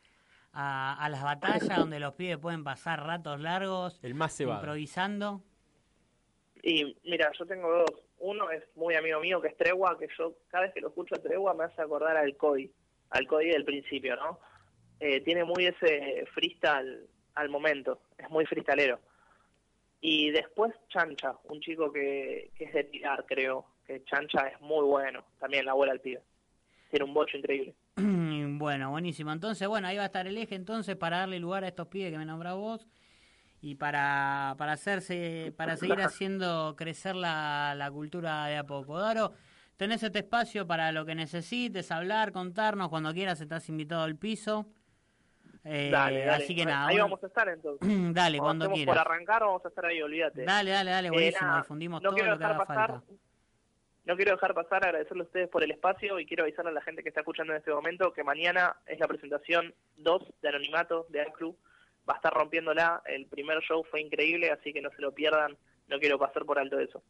[0.57, 4.61] a, a las batallas, donde los pibes pueden pasar ratos largos El más cebado.
[4.61, 5.43] improvisando.
[6.63, 7.91] Y mira, yo tengo dos.
[8.19, 11.15] Uno es muy amigo mío, que es Tregua, que yo cada vez que lo escucho
[11.15, 12.73] a Tregua me hace acordar al Cody,
[13.11, 14.41] al Cody del principio, ¿no?
[14.99, 18.99] Eh, tiene muy ese freestyle al momento, es muy freestalero.
[20.01, 24.85] Y después Chancha, un chico que, que es de tirar, creo, que Chancha es muy
[24.87, 26.23] bueno, también la abuela al pibe.
[26.91, 27.75] Tiene un bocho increíble.
[28.59, 29.33] bueno, buenísimo.
[29.33, 32.11] Entonces, bueno, ahí va a estar el eje entonces para darle lugar a estos pibes
[32.13, 32.87] que me nombrás vos
[33.61, 38.99] y para, para hacerse para seguir haciendo crecer la, la cultura de a poco.
[38.99, 39.33] Daro,
[39.77, 44.67] tenés este espacio para lo que necesites, hablar, contarnos, cuando quieras estás invitado al piso.
[45.69, 46.45] Eh, dale, dale.
[46.45, 46.87] Así que nada.
[46.87, 47.89] Ahí bueno, vamos a estar entonces.
[48.15, 48.95] dale, cuando estemos quieras.
[48.97, 50.45] por arrancar vamos a estar ahí, olvídate.
[50.45, 51.47] Dale, dale, dale, Eh, buenísimo.
[51.49, 53.07] nada, Difundimos no todo lo que haga pasar, falta.
[54.07, 56.81] No quiero dejar pasar agradecerle a ustedes por el espacio y quiero avisar a la
[56.81, 61.07] gente que está escuchando en este momento que mañana es la presentación 2 de Anonimato
[61.11, 61.59] de Club.
[62.09, 63.03] Va a estar rompiéndola.
[63.05, 65.57] El primer show fue increíble, así que no se lo pierdan.
[65.89, 67.03] No quiero pasar por alto eso.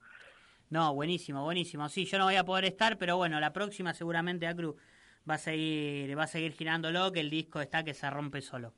[0.70, 1.87] No, buenísimo, buenísimo.
[1.90, 4.76] Sí, yo no voy a poder estar, pero bueno, la próxima seguramente Acru
[5.28, 8.72] va a seguir, va a seguir girándolo, que el disco está que se rompe solo.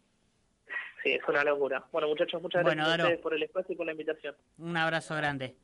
[1.04, 1.84] Sí, es una locura.
[1.92, 4.34] Bueno, muchachos, muchas Bueno, gracias a ustedes por el espacio y por la invitación.
[4.58, 5.54] Un abrazo grande.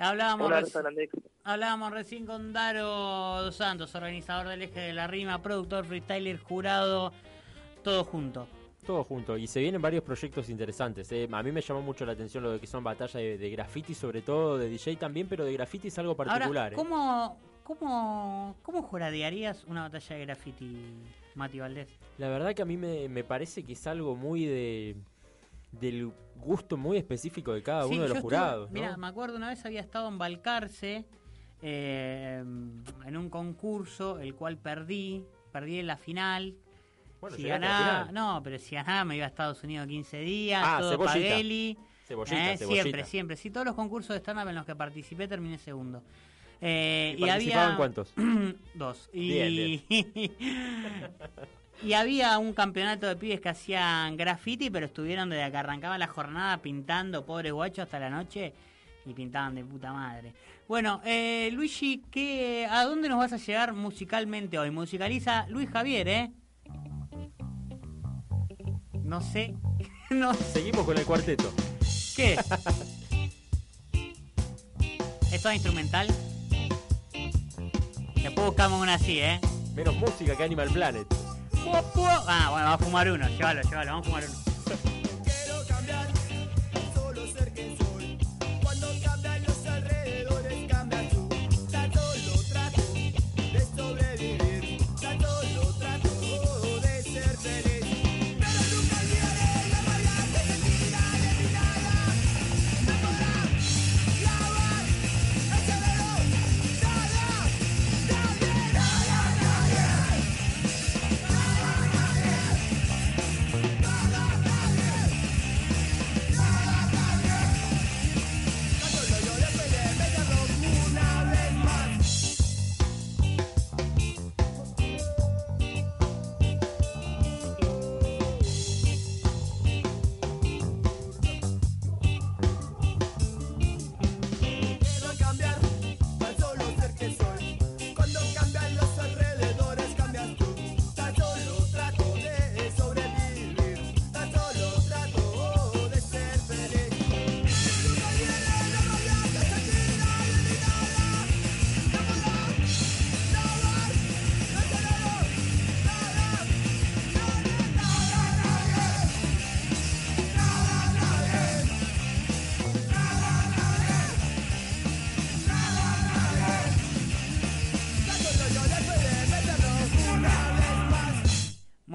[0.00, 1.10] Hablábamos, reci-
[1.44, 7.12] hablábamos recién con Daro Dos Santos, organizador del Eje de la Rima, productor, freestyler, jurado,
[7.84, 8.46] todo junto.
[8.86, 9.36] Todo junto.
[9.36, 11.12] Y se vienen varios proyectos interesantes.
[11.12, 11.28] ¿eh?
[11.30, 13.94] A mí me llamó mucho la atención lo de que son batallas de, de graffiti,
[13.94, 16.46] sobre todo de DJ también, pero de graffiti es algo particular.
[16.48, 16.76] Ahora, ¿eh?
[16.76, 20.76] ¿cómo, cómo, ¿cómo juradearías una batalla de graffiti,
[21.34, 21.88] Mati Valdés?
[22.16, 24.96] La verdad que a mí me, me parece que es algo muy de
[25.72, 28.70] del gusto muy específico de cada Sí, uno de los jurados.
[28.70, 28.74] ¿no?
[28.74, 31.04] Mira, me acuerdo una vez había estado en Balcarce
[31.62, 36.54] eh, en un concurso, el cual perdí, perdí en la final.
[37.20, 38.14] Bueno, si ganaba, final.
[38.14, 41.14] no, pero si ganaba me iba a Estados Unidos 15 días, Ah, todo cebollita.
[41.14, 41.78] Pagelli.
[42.06, 42.82] Cebollita, Eh, cebollita.
[42.82, 43.36] Siempre, siempre.
[43.36, 46.02] Sí, todos los concursos de stand-up en los que participé terminé segundo.
[46.62, 48.12] Eh, ¿Y participaban había cuántos?
[48.74, 49.10] Dos.
[49.12, 49.84] Y, Bien,
[51.82, 56.06] y había un campeonato de pibes que hacían graffiti, pero estuvieron desde que arrancaba la
[56.06, 58.52] jornada pintando, pobres guachos, hasta la noche
[59.06, 60.34] y pintaban de puta madre.
[60.68, 64.70] Bueno, eh, Luigi, ¿qué, ¿a dónde nos vas a llegar musicalmente hoy?
[64.70, 66.30] Musicaliza Luis Javier, ¿eh?
[69.02, 69.54] No sé.
[70.10, 71.52] no Seguimos con el cuarteto.
[72.14, 72.38] ¿Qué?
[75.32, 76.08] ¿Es todo instrumental?
[78.16, 79.40] Después buscamos una así, ¿eh?
[79.74, 81.19] Menos música que Animal Planet.
[81.66, 85.09] Ah, bueno, vamos a fumar uno, llévalo, llévalo, vamos a fumar uno.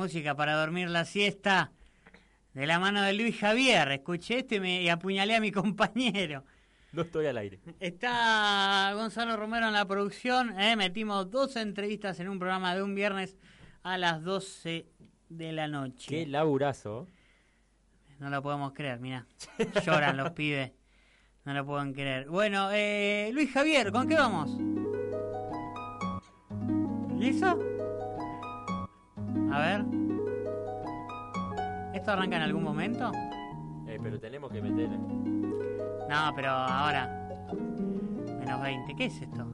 [0.06, 1.72] Música para dormir la siesta
[2.54, 3.92] de la mano de Luis Javier.
[3.92, 6.44] Escuché esto y, me, y apuñalé a mi compañero.
[6.92, 7.60] No estoy al aire.
[7.80, 10.60] Está Gonzalo Romero en la producción.
[10.60, 10.76] ¿eh?
[10.76, 13.36] Metimos dos entrevistas en un programa de un viernes
[13.82, 14.86] a las 12
[15.30, 16.06] de la noche.
[16.08, 17.08] Qué laburazo.
[18.20, 19.26] No lo podemos creer, mira.
[19.84, 20.72] Lloran los pibes.
[21.46, 22.30] No lo pueden creer.
[22.30, 24.56] Bueno, eh, Luis Javier, ¿con qué vamos?
[27.18, 27.75] ¿Listo?
[29.52, 29.86] A ver.
[31.94, 33.12] ¿Esto arranca en algún momento?
[33.88, 34.98] Eh, pero tenemos que meterle.
[34.98, 37.30] No, pero ahora.
[38.40, 38.96] Menos 20.
[38.96, 39.54] ¿Qué es esto?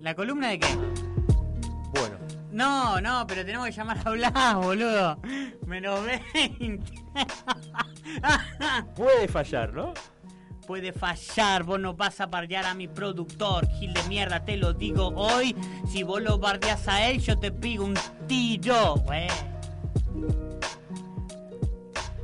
[0.00, 0.68] ¿La columna de qué?
[1.94, 2.16] Bueno.
[2.50, 5.18] No, no, pero tenemos que llamar a hablar, boludo.
[5.66, 6.92] Menos 20.
[8.96, 9.92] Puede fallar, ¿no?
[10.70, 14.72] Puede fallar, vos no vas a bardear a mi productor, Gil de mierda, te lo
[14.72, 15.56] digo hoy.
[15.88, 17.94] Si vos lo bardeas a él, yo te pigo un
[18.28, 19.26] tiro, güey.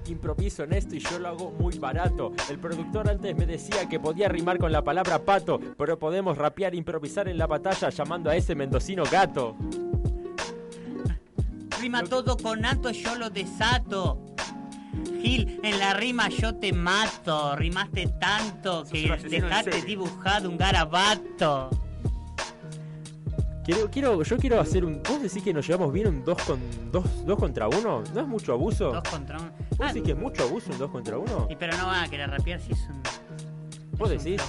[0.07, 2.35] Improviso en esto y yo lo hago muy barato.
[2.49, 6.73] El productor antes me decía que podía rimar con la palabra pato, pero podemos rapear
[6.75, 9.57] e improvisar en la batalla llamando a ese mendocino gato.
[11.81, 14.36] Rima todo con ato, yo lo desato.
[15.23, 17.57] Gil, en la rima yo te mato.
[17.57, 21.71] Rimaste tanto que dejaste dibujado un garabato.
[23.65, 25.03] Quiero, quiero, yo quiero hacer un.
[25.03, 26.61] ¿Vos decís que nos llevamos bien un 2 con,
[26.93, 28.05] dos, dos contra 1?
[28.15, 28.93] ¿No es mucho abuso?
[28.93, 29.51] Dos contra uno.
[29.71, 31.49] ¿Vos Ah, decís que es mucho abuso un 2 contra 1?
[31.51, 33.03] y pero no van a querer rapear si es un.
[33.99, 34.43] ¿Vos es decís?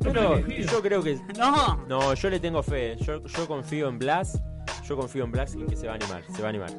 [0.00, 1.18] Pero yo creo que.
[1.36, 1.84] No.
[1.88, 2.96] No, yo le tengo fe.
[3.00, 4.40] Yo, yo confío en Blas.
[4.86, 6.22] Yo confío en Blas en que se va a animar.
[6.32, 6.70] Se va a animar.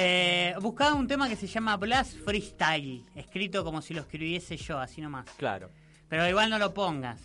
[0.00, 4.78] Eh, buscaba un tema que se llama Blast Freestyle, escrito como si lo escribiese yo,
[4.78, 5.26] así nomás.
[5.36, 5.70] Claro.
[6.08, 7.20] Pero igual no lo pongas.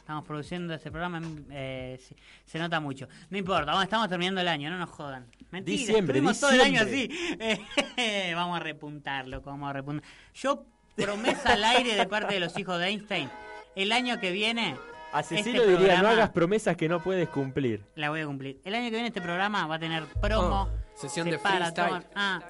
[0.00, 3.08] Estamos produciendo este programa, eh, se, se nota mucho.
[3.30, 5.26] No importa, vamos, estamos terminando el año, no nos jodan.
[5.52, 7.08] Mentira, Diciembre, estuvimos todo el año así.
[7.96, 10.04] Eh, vamos a repuntar, loco, vamos a repuntar.
[10.34, 13.30] Yo, promesa al aire de parte de los hijos de Einstein,
[13.76, 14.76] el año que viene...
[15.12, 17.84] Asesino este diría: no hagas promesas que no puedes cumplir.
[17.94, 18.60] La voy a cumplir.
[18.64, 20.62] El año que viene este programa va a tener promo.
[20.62, 21.88] Oh, sesión se de para, freestyle.
[21.88, 22.40] toma- Ah,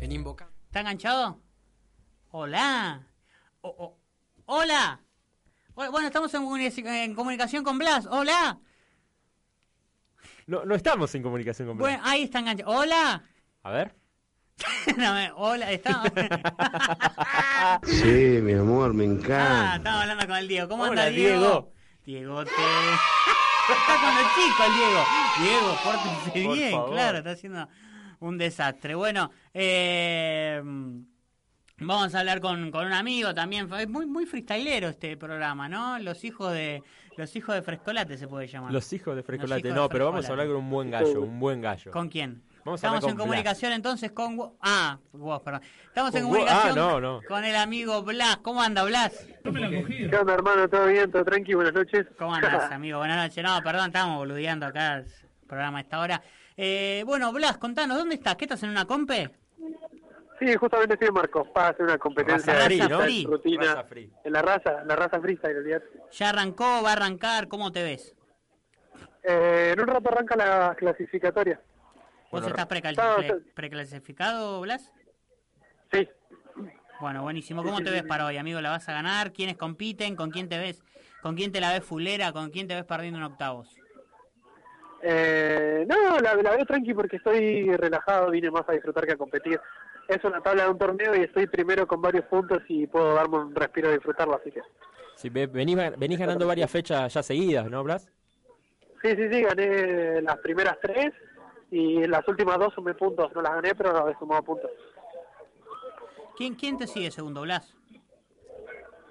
[0.00, 0.48] En Invoca.
[0.66, 1.40] ¿Está enganchado?
[2.30, 3.06] Hola.
[3.62, 3.98] O- o-
[4.46, 5.00] hola.
[5.74, 8.06] Hola, Bueno, estamos en, comuni- en comunicación con Blas.
[8.06, 8.58] Hola.
[10.46, 11.88] No, no estamos en comunicación con Blas.
[11.90, 12.70] Bueno, ahí está enganchado.
[12.70, 13.22] Hola.
[13.62, 13.94] A ver.
[14.96, 16.02] No, me- hola, está.
[17.84, 19.76] Sí, mi amor, me ah, encanta.
[19.76, 20.68] estamos hablando con el Diego.
[20.68, 21.40] ¿Cómo Hola, anda Diego?
[21.40, 21.72] Diego.
[22.04, 22.52] Diego te.
[24.22, 25.04] Los chicos el Diego.
[25.40, 26.90] Diego, pórtense Por bien, favor.
[26.92, 27.68] claro, está haciendo
[28.20, 28.94] un desastre.
[28.94, 30.60] Bueno, eh,
[31.78, 33.72] vamos a hablar con, con un amigo también.
[33.74, 35.98] Es muy, muy freestylero este programa, ¿no?
[35.98, 36.82] Los hijos de
[37.16, 38.72] los hijos de Frescolate se puede llamar.
[38.72, 39.60] Los hijos de Frescolate.
[39.68, 41.22] hijos No, de pero vamos a hablar con un buen gallo.
[41.22, 41.90] Un buen gallo.
[41.90, 42.42] ¿Con quién?
[42.68, 44.52] Vamos Estamos en comunicación entonces con...
[44.60, 45.62] Ah, vos, perdón.
[45.86, 47.20] Estamos en Con comunicación ah, no, no.
[47.26, 48.36] con el amigo Blas.
[48.42, 49.26] ¿Cómo anda Blas?
[49.42, 50.68] ¿Qué onda, hermano?
[50.68, 51.10] ¿Todo bien?
[51.10, 51.54] ¿Todo tranqui?
[51.54, 52.06] Buenas noches.
[52.18, 52.98] ¿Cómo andás, amigo?
[52.98, 53.42] Buenas noches.
[53.42, 55.06] No, perdón, estábamos boludeando acá el
[55.46, 56.22] programa a esta hora.
[56.58, 58.36] Eh, bueno, Blas, contanos, ¿dónde estás?
[58.36, 59.30] ¿Qué estás en una compe?
[60.38, 63.00] Sí, justamente estoy en Marcos Paz, hacer una competencia Raza de free, ¿no?
[63.00, 63.64] freestyle, rutina.
[63.64, 64.12] Raza free.
[64.24, 65.86] En la raza, la raza freestyle, olvidate.
[66.12, 66.82] ¿Ya arrancó?
[66.82, 67.48] ¿Va a arrancar?
[67.48, 68.14] ¿Cómo te ves?
[69.22, 71.60] Eh, en un rato arranca la clasificatoria.
[72.30, 72.66] ¿Vos Bueno, estás
[73.54, 74.92] preclasificado, Blas?
[75.92, 76.06] Sí.
[77.00, 77.62] Bueno, buenísimo.
[77.64, 78.60] ¿Cómo te ves para hoy, amigo?
[78.60, 79.32] ¿La vas a ganar?
[79.32, 80.14] ¿Quiénes compiten?
[80.14, 80.82] ¿Con quién te ves?
[81.22, 82.32] ¿Con quién te la ves fulera?
[82.32, 83.74] ¿Con quién te ves perdiendo en octavos?
[85.02, 89.16] Eh, no, la, la veo tranqui porque estoy relajado, vine más a disfrutar que a
[89.16, 89.58] competir.
[90.06, 93.38] Es una tabla de un torneo y estoy primero con varios puntos y puedo darme
[93.38, 94.60] un respiro y disfrutarlo, así que...
[95.14, 98.10] Sí, ve- venís, venís ganando varias fechas ya seguidas, ¿no, Blas?
[99.02, 101.12] Sí, sí, sí, gané las primeras tres
[101.70, 103.30] y las últimas dos sumé puntos.
[103.34, 104.70] No las gané, pero he sumado puntos.
[106.36, 107.74] ¿Quién, quién te sigue segundo, Blas?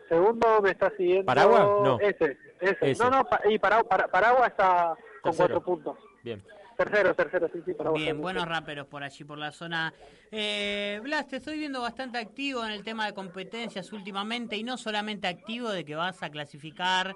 [0.09, 1.25] Segundo me está siguiendo...
[1.25, 1.59] ¿Paragua?
[1.59, 1.99] No.
[1.99, 2.77] Ese, ese.
[2.91, 3.03] Ese.
[3.03, 5.61] No, no, pa- y Para- Para- Paragua está con Tercero.
[5.61, 5.97] cuatro puntos.
[6.23, 6.41] Bien.
[6.77, 7.97] Tercero, tercero, sí, sí, Paragua.
[7.97, 9.93] Bien, está buenos raperos por allí, por la zona.
[10.31, 14.77] Eh, Blas, te estoy viendo bastante activo en el tema de competencias últimamente y no
[14.77, 17.15] solamente activo de que vas a clasificar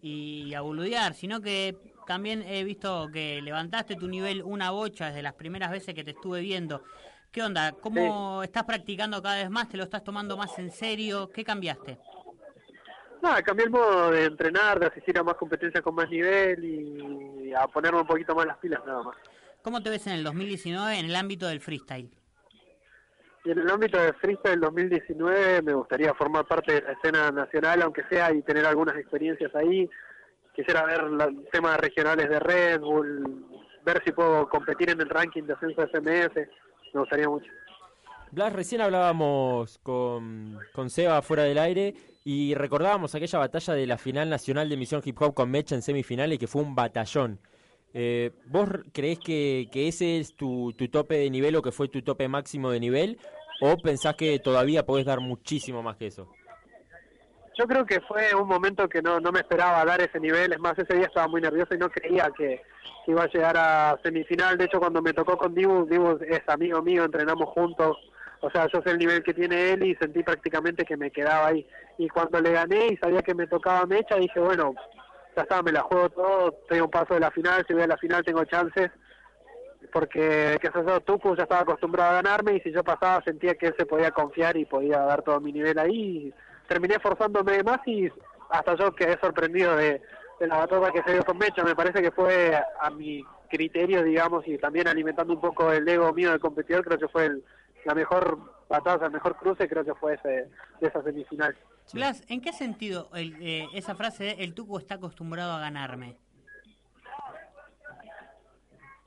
[0.00, 1.76] y a boludear, sino que
[2.06, 6.12] también he visto que levantaste tu nivel una bocha desde las primeras veces que te
[6.12, 6.82] estuve viendo.
[7.30, 7.72] ¿Qué onda?
[7.72, 9.68] ¿Cómo estás practicando cada vez más?
[9.68, 11.30] ¿Te lo estás tomando más en serio?
[11.30, 11.98] ¿Qué cambiaste?
[13.22, 17.54] Nada, cambié el modo de entrenar, de asistir a más competencias con más nivel y
[17.54, 19.16] a ponerme un poquito más las pilas nada más.
[19.62, 22.10] ¿Cómo te ves en el 2019 en el ámbito del freestyle?
[23.44, 27.82] Y en el ámbito de freestyle 2019 me gustaría formar parte de la escena nacional,
[27.82, 29.88] aunque sea, y tener algunas experiencias ahí
[30.54, 33.46] quisiera ver la- temas regionales de Red Bull,
[33.84, 36.48] ver si puedo competir en el ranking de ascenso FMS,
[36.94, 37.50] me gustaría mucho.
[38.30, 41.94] Blas, recién hablábamos con, con Seba fuera del aire
[42.24, 45.82] y recordábamos aquella batalla de la final nacional de Misión Hip Hop con Mecha en
[45.82, 47.38] semifinales que fue un batallón.
[47.92, 51.88] Eh, ¿Vos creés que, que ese es tu, tu tope de nivel o que fue
[51.88, 53.18] tu tope máximo de nivel?
[53.60, 56.32] ¿O pensás que todavía podés dar muchísimo más que eso?
[57.62, 60.58] Yo creo que fue un momento que no, no me esperaba dar ese nivel, es
[60.58, 62.60] más, ese día estaba muy nervioso y no creía que,
[63.06, 66.42] que iba a llegar a semifinal, de hecho cuando me tocó con Dibu, Dibu es
[66.48, 67.96] amigo mío, entrenamos juntos,
[68.40, 71.46] o sea, yo sé el nivel que tiene él y sentí prácticamente que me quedaba
[71.46, 71.64] ahí.
[71.98, 74.74] Y cuando le gané y sabía que me tocaba mecha, dije, bueno,
[75.36, 77.86] ya está, me la juego todo, estoy un paso de la final, si voy a
[77.86, 78.90] la final tengo chances,
[79.92, 83.66] porque, sé yo, Tucu ya estaba acostumbrado a ganarme y si yo pasaba sentía que
[83.66, 86.34] él se podía confiar y podía dar todo mi nivel ahí.
[86.68, 88.08] Terminé forzándome más y
[88.50, 90.02] hasta yo quedé sorprendido de,
[90.40, 91.62] de la batalla que se dio con Mecha.
[91.64, 96.12] Me parece que fue a mi criterio, digamos, y también alimentando un poco el ego
[96.12, 97.44] mío de competidor, creo que fue el-
[97.84, 98.38] la mejor
[98.68, 100.48] batalla, el mejor cruce, creo que fue ese,
[100.80, 101.54] de esa semifinal.
[101.92, 106.16] Blas, ¿en qué sentido el, eh, esa frase de el Tuco está acostumbrado a ganarme?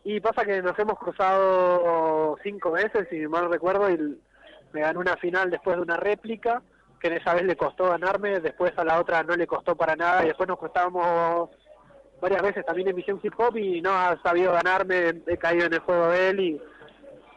[0.03, 3.97] Y pasa que nos hemos cruzado cinco veces, si mal recuerdo, y
[4.74, 6.62] me ganó una final después de una réplica,
[7.06, 9.95] que en esa vez le costó ganarme, después a la otra no le costó para
[9.95, 11.51] nada, y después nos costábamos
[12.20, 15.74] varias veces también en Misión Hip Hop y no ha sabido ganarme, he caído en
[15.74, 16.62] el juego de él y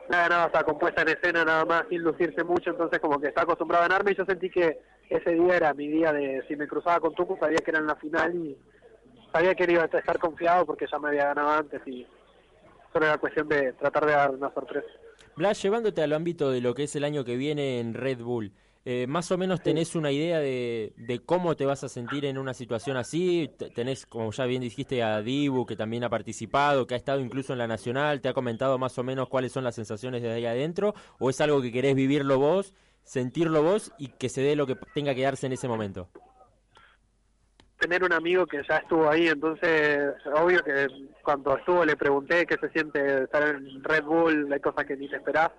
[0.09, 3.29] me ha ganado hasta compuesta en escena nada más sin lucirse mucho, entonces como que
[3.29, 6.57] está acostumbrado a ganarme y yo sentí que ese día era mi día de si
[6.57, 8.57] me cruzaba con Tucu sabía que era en la final y
[9.35, 12.07] sabía que iba a estar confiado porque ya me había ganado antes y
[12.91, 14.89] solo era cuestión de tratar de dar una sorpresa.
[15.37, 18.53] Blas, llevándote al ámbito de lo que es el año que viene en Red Bull,
[18.91, 22.39] eh, ¿más o menos tenés una idea de, de cómo te vas a sentir en
[22.39, 23.51] una situación así?
[23.75, 27.53] Tenés, como ya bien dijiste, a Dibu, que también ha participado, que ha estado incluso
[27.53, 30.47] en la Nacional, ¿te ha comentado más o menos cuáles son las sensaciones desde ahí
[30.47, 30.95] adentro?
[31.19, 32.73] ¿O es algo que querés vivirlo vos,
[33.03, 36.09] sentirlo vos y que se dé lo que tenga que darse en ese momento?
[37.79, 40.87] Tener un amigo que ya estuvo ahí, entonces obvio que
[41.23, 45.11] cuando estuvo le pregunté qué se siente estar en Red Bull, hay cosas que ni
[45.11, 45.51] te esperás,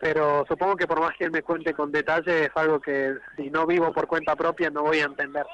[0.00, 3.50] pero supongo que por más que él me cuente con detalle es algo que si
[3.50, 5.44] no vivo por cuenta propia no voy a entender.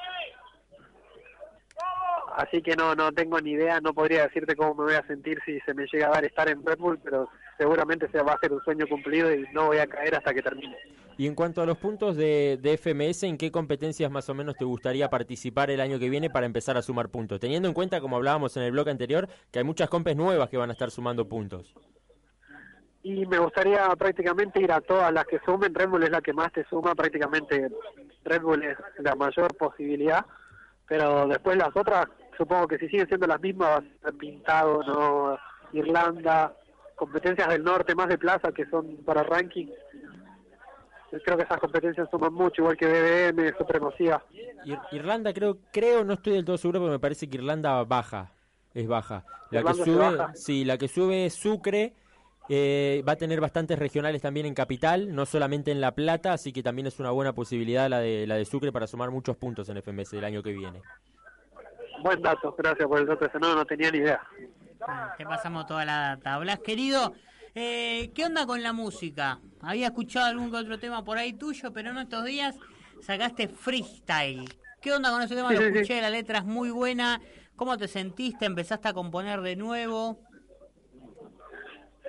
[2.37, 5.39] Así que no no tengo ni idea, no podría decirte cómo me voy a sentir
[5.45, 7.27] si se me llega a dar estar en Red Bull, pero
[7.57, 10.41] seguramente se va a ser un sueño cumplido y no voy a caer hasta que
[10.41, 10.77] termine.
[11.17, 14.55] Y en cuanto a los puntos de, de FMS, ¿en qué competencias más o menos
[14.55, 17.39] te gustaría participar el año que viene para empezar a sumar puntos?
[17.39, 20.57] Teniendo en cuenta, como hablábamos en el bloque anterior, que hay muchas compes nuevas que
[20.57, 21.75] van a estar sumando puntos.
[23.07, 25.73] Y me gustaría prácticamente ir a todas las que sumen.
[25.73, 27.69] Red Bull es la que más te suma, prácticamente
[28.25, 30.25] Red Bull es la mayor posibilidad,
[30.87, 32.05] pero después las otras,
[32.37, 33.81] supongo que si siguen siendo las mismas,
[34.19, 35.37] pintado, ¿no?
[35.71, 36.53] Irlanda,
[36.95, 39.67] competencias del norte, más de plaza que son para ranking.
[41.23, 42.85] Creo que esas competencias suman mucho, igual que
[43.31, 44.21] BBM, Supremacía.
[44.65, 48.31] Ir- Irlanda creo, creo, no estoy del todo seguro, pero me parece que Irlanda baja,
[48.73, 49.23] es baja.
[49.49, 51.93] La que Irlanda sube, sí, la que sube es Sucre,
[52.49, 56.53] eh, va a tener bastantes regionales también en capital, no solamente en La Plata, así
[56.53, 59.67] que también es una buena posibilidad la de la de Sucre para sumar muchos puntos
[59.69, 60.81] en FMS el año que viene.
[62.03, 64.21] Buen dato, gracias por el dato, ese no, no tenía ni idea.
[64.87, 66.37] Ah, Te pasamos toda la data.
[66.37, 67.13] Blas, querido,
[67.55, 69.39] eh, ¿qué onda con la música?
[69.61, 72.55] Había escuchado algún otro tema por ahí tuyo, pero en estos días
[73.01, 74.45] sacaste freestyle.
[74.79, 75.49] ¿Qué onda con ese tema?
[75.49, 75.77] Sí, Lo sí, sí.
[75.79, 77.19] escuché, la letra es muy buena.
[77.55, 78.45] ¿Cómo te sentiste?
[78.45, 80.19] ¿Empezaste a componer de nuevo?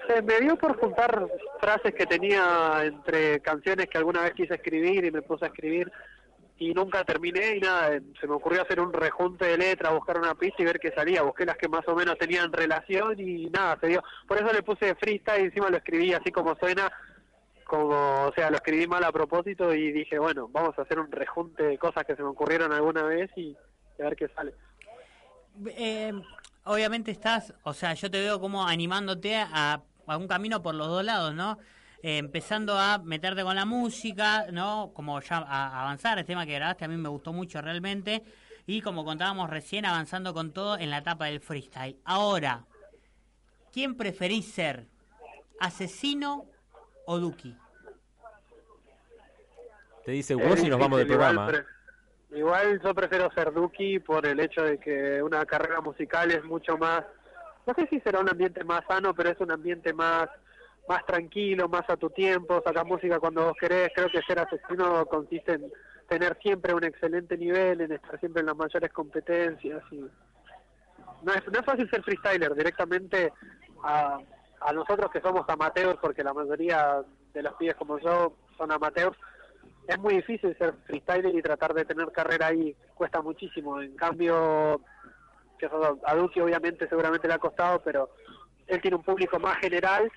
[0.09, 1.29] Se me dio por juntar
[1.61, 5.93] frases que tenía entre canciones que alguna vez quise escribir y me puse a escribir
[6.57, 10.35] y nunca terminé y nada, se me ocurrió hacer un rejunte de letras, buscar una
[10.35, 13.79] pista y ver qué salía, busqué las que más o menos tenían relación y nada,
[13.81, 14.03] se dio.
[14.27, 16.91] Por eso le puse freestyle y encima lo escribí así como suena,
[17.65, 21.13] como, o sea, lo escribí mal a propósito y dije, bueno, vamos a hacer un
[21.13, 23.57] rejunte de cosas que se me ocurrieron alguna vez y,
[23.99, 24.55] y a ver qué sale.
[25.67, 26.13] Eh,
[26.65, 30.89] obviamente estás, o sea, yo te veo como animándote a, a un camino por los
[30.89, 31.59] dos lados, ¿no?
[32.03, 34.93] Eh, empezando a meterte con la música, ¿no?
[34.95, 38.23] Como ya a, avanzar, el tema que grabaste a mí me gustó mucho realmente.
[38.67, 41.97] Y como contábamos recién, avanzando con todo en la etapa del freestyle.
[42.05, 42.67] Ahora,
[43.73, 44.87] ¿quién preferís ser?
[45.59, 46.47] ¿Asesino
[47.07, 47.57] o Duki?
[50.05, 51.51] Te dice vos y nos vamos del programa.
[52.31, 56.77] Igual yo prefiero ser Duki por el hecho de que una carrera musical es mucho
[56.77, 57.05] más,
[57.69, 60.29] no sé si será un ambiente más sano, pero es un ambiente más
[60.89, 65.05] más tranquilo, más a tu tiempo, sacas música cuando vos querés, creo que ser asesino
[65.05, 65.71] consiste en
[66.09, 69.83] tener siempre un excelente nivel, en estar siempre en las mayores competencias.
[69.91, 73.31] y No es, no es fácil ser freestyler, directamente
[73.85, 74.19] a,
[74.63, 77.03] a nosotros que somos amateurs, porque la mayoría
[77.35, 79.19] de los pibes como yo son amateurs,
[79.87, 83.79] es muy difícil ser freestyler y tratar de tener carrera ahí, cuesta muchísimo.
[83.83, 84.81] En cambio,
[85.67, 88.11] a Duki obviamente seguramente le ha costado, pero
[88.67, 90.11] él tiene un público más general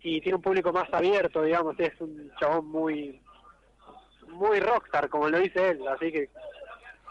[0.00, 3.20] y tiene un público más abierto, digamos, es un chabón muy
[4.28, 6.30] muy rockstar, como lo dice él, así que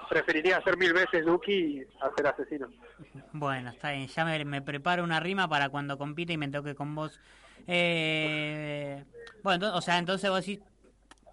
[0.10, 2.70] preferiría ser mil veces Duki y hacer asesino.
[3.34, 4.08] Bueno, está bien.
[4.08, 7.20] Ya me, me preparo una rima para cuando compite y me toque con vos.
[7.68, 9.04] Eh,
[9.44, 10.64] bueno, o sea, entonces vos decís,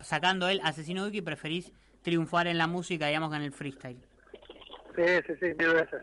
[0.00, 1.72] sacando el asesino Duki, preferís
[2.02, 4.04] triunfar en la música, digamos, que en el freestyle.
[4.96, 6.02] Sí, sí, sí, mil veces.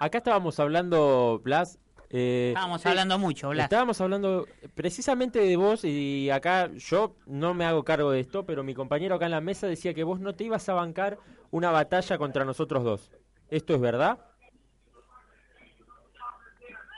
[0.00, 1.78] Acá estábamos hablando, Blas.
[2.10, 3.64] eh, Estábamos hablando mucho, Blas.
[3.64, 8.62] Estábamos hablando precisamente de vos y acá yo no me hago cargo de esto, pero
[8.62, 11.18] mi compañero acá en la mesa decía que vos no te ibas a bancar
[11.50, 13.10] una batalla contra nosotros dos.
[13.50, 14.18] ¿Esto es verdad?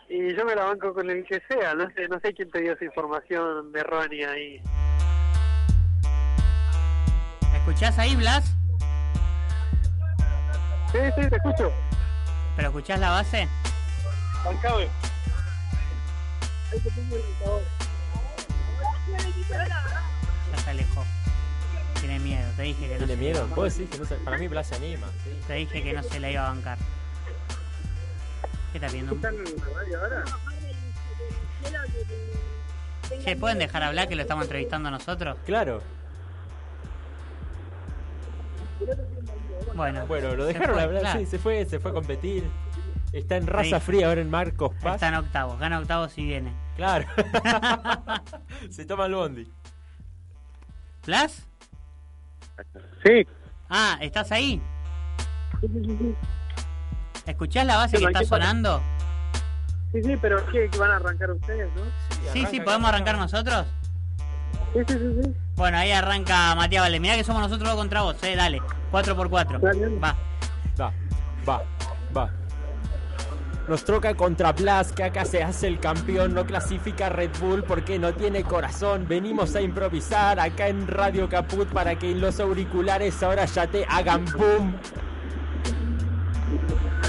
[0.09, 2.61] Y yo me la banco con el que sea, no sé, no sé quién te
[2.61, 4.61] dio esa información errónea ahí.
[7.53, 8.57] ¿Me escuchás ahí, Blas?
[10.91, 11.73] Sí, sí, te escucho.
[12.57, 13.49] ¿Pero escuchás la base?
[14.45, 14.89] Bancame.
[20.53, 21.05] Ya se alejó.
[22.01, 23.49] Tiene miedo, te dije que no ¿Tiene se miedo?
[23.49, 25.07] Vos decís que no se- para mí Blas se anima.
[25.25, 25.39] sí.
[25.47, 26.79] Te dije que no se la iba a bancar.
[28.73, 29.17] ¿Qué está viendo?
[33.25, 35.37] Che, ¿pueden dejar hablar que lo estamos entrevistando nosotros?
[35.45, 35.83] Claro.
[39.81, 41.21] Bueno, Bueno, lo se dejaron fue, hablar, claro.
[41.21, 42.45] sí, se fue, se fue a competir.
[43.15, 43.87] Está en raza Sí.
[43.87, 44.97] fría ahora en Marcos Paz.
[44.97, 46.53] Está en octavos, gana octavos y viene.
[46.77, 47.07] Claro.
[48.71, 49.51] se toma el bondi.
[51.07, 51.47] ¿Blas?
[53.07, 53.27] Sí.
[53.71, 54.61] Ah, ¿estás ahí?
[55.63, 56.15] Sí, sí, sí, sí.
[57.25, 58.83] ¿Escuchás la base Sí, que está sonando?
[59.93, 60.69] Sí, sí, pero ¿qué?
[60.69, 61.83] ¿Que van a arrancar ustedes, no?
[62.35, 63.67] Sí, sí, ¿podemos arrancar nosotros?
[64.75, 65.35] Sí, sí, sí, sí.
[65.61, 66.99] Bueno, ahí arranca Matías Vale.
[67.01, 68.63] Mirá que somos nosotros dos contra vos, eh, dale.
[68.91, 70.17] 4 por 4 Va.
[70.81, 70.93] Va,
[71.47, 71.63] va,
[72.17, 72.31] va.
[73.69, 77.99] Nos troca contra Blas, que acá se hace el campeón, no clasifica Red Bull porque
[77.99, 79.05] no tiene corazón.
[79.07, 84.25] Venimos a improvisar acá en Radio Caput para que los auriculares ahora ya te hagan
[84.25, 84.75] boom.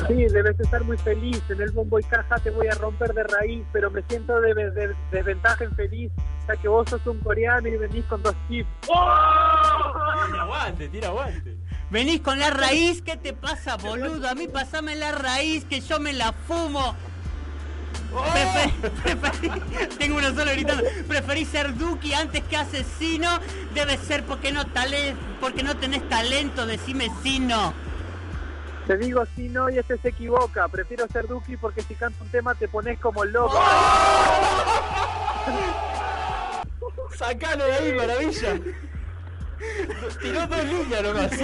[0.07, 1.41] Sí, debes estar muy feliz.
[1.49, 4.53] En el bombo y caja te voy a romper de raíz, pero me siento de,
[4.53, 6.11] de- de desventaja en feliz,
[6.47, 8.69] ya que vos sos un coreano y venís con dos chips.
[10.27, 11.57] Tira aguante, tira aguante.
[11.89, 14.27] Venís con la raíz, ¿qué te pasa, boludo?
[14.29, 16.95] A mí pasame la raíz, que yo me la fumo.
[18.11, 20.83] Prefer- preferí- tengo uno solo gritando.
[21.07, 23.29] Preferí ser Duki antes que asesino.
[23.73, 27.73] Debe ser porque no tale, porque no tenés talento, decime si no.
[28.88, 30.67] Te digo si no y este se equivoca.
[30.67, 33.59] Prefiero ser Duki porque si canto un tema te pones como loco.
[37.17, 38.59] Sacalo de ahí, maravilla.
[40.21, 41.32] Tiró dos líneas nomás.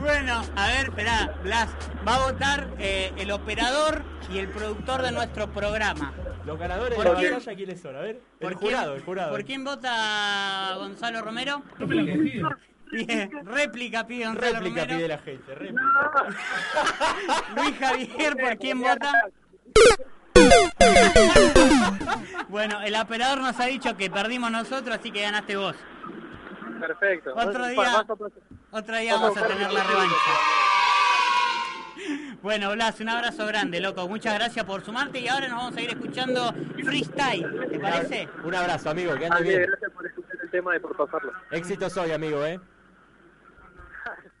[0.00, 1.70] Bueno, a ver, esperá, Blas.
[2.06, 6.12] Va a votar eh, el operador y el productor de nuestro programa.
[6.46, 7.32] Los ganadores de ¿Por la quién?
[7.32, 7.96] batalla, ¿quiénes son?
[7.96, 8.20] A ver.
[8.40, 9.30] ¿Por El quién- jurado, el jurado.
[9.32, 11.62] ¿Por quién vota Gonzalo Romero?
[12.90, 14.96] Bien, réplica pide Gonzalo Réplica Romero.
[14.96, 15.82] pide la gente, réplica.
[17.56, 19.12] Luis Javier, ¿por quién vota?
[22.48, 25.76] bueno, el operador nos ha dicho que perdimos nosotros, así que ganaste vos.
[26.80, 27.34] Perfecto.
[27.34, 28.06] Otro día,
[28.70, 30.14] otro día vamos a tener la revancha.
[32.40, 34.08] Bueno, Blas, un abrazo grande, loco.
[34.08, 37.68] Muchas gracias por sumarte y ahora nos vamos a ir escuchando freestyle.
[37.68, 38.28] ¿Te parece?
[38.44, 39.62] Un abrazo, amigo, que andes bien.
[39.62, 41.32] gracias por escuchar el tema y por pasarlo.
[41.50, 42.60] Éxitos hoy, amigo, ¿eh?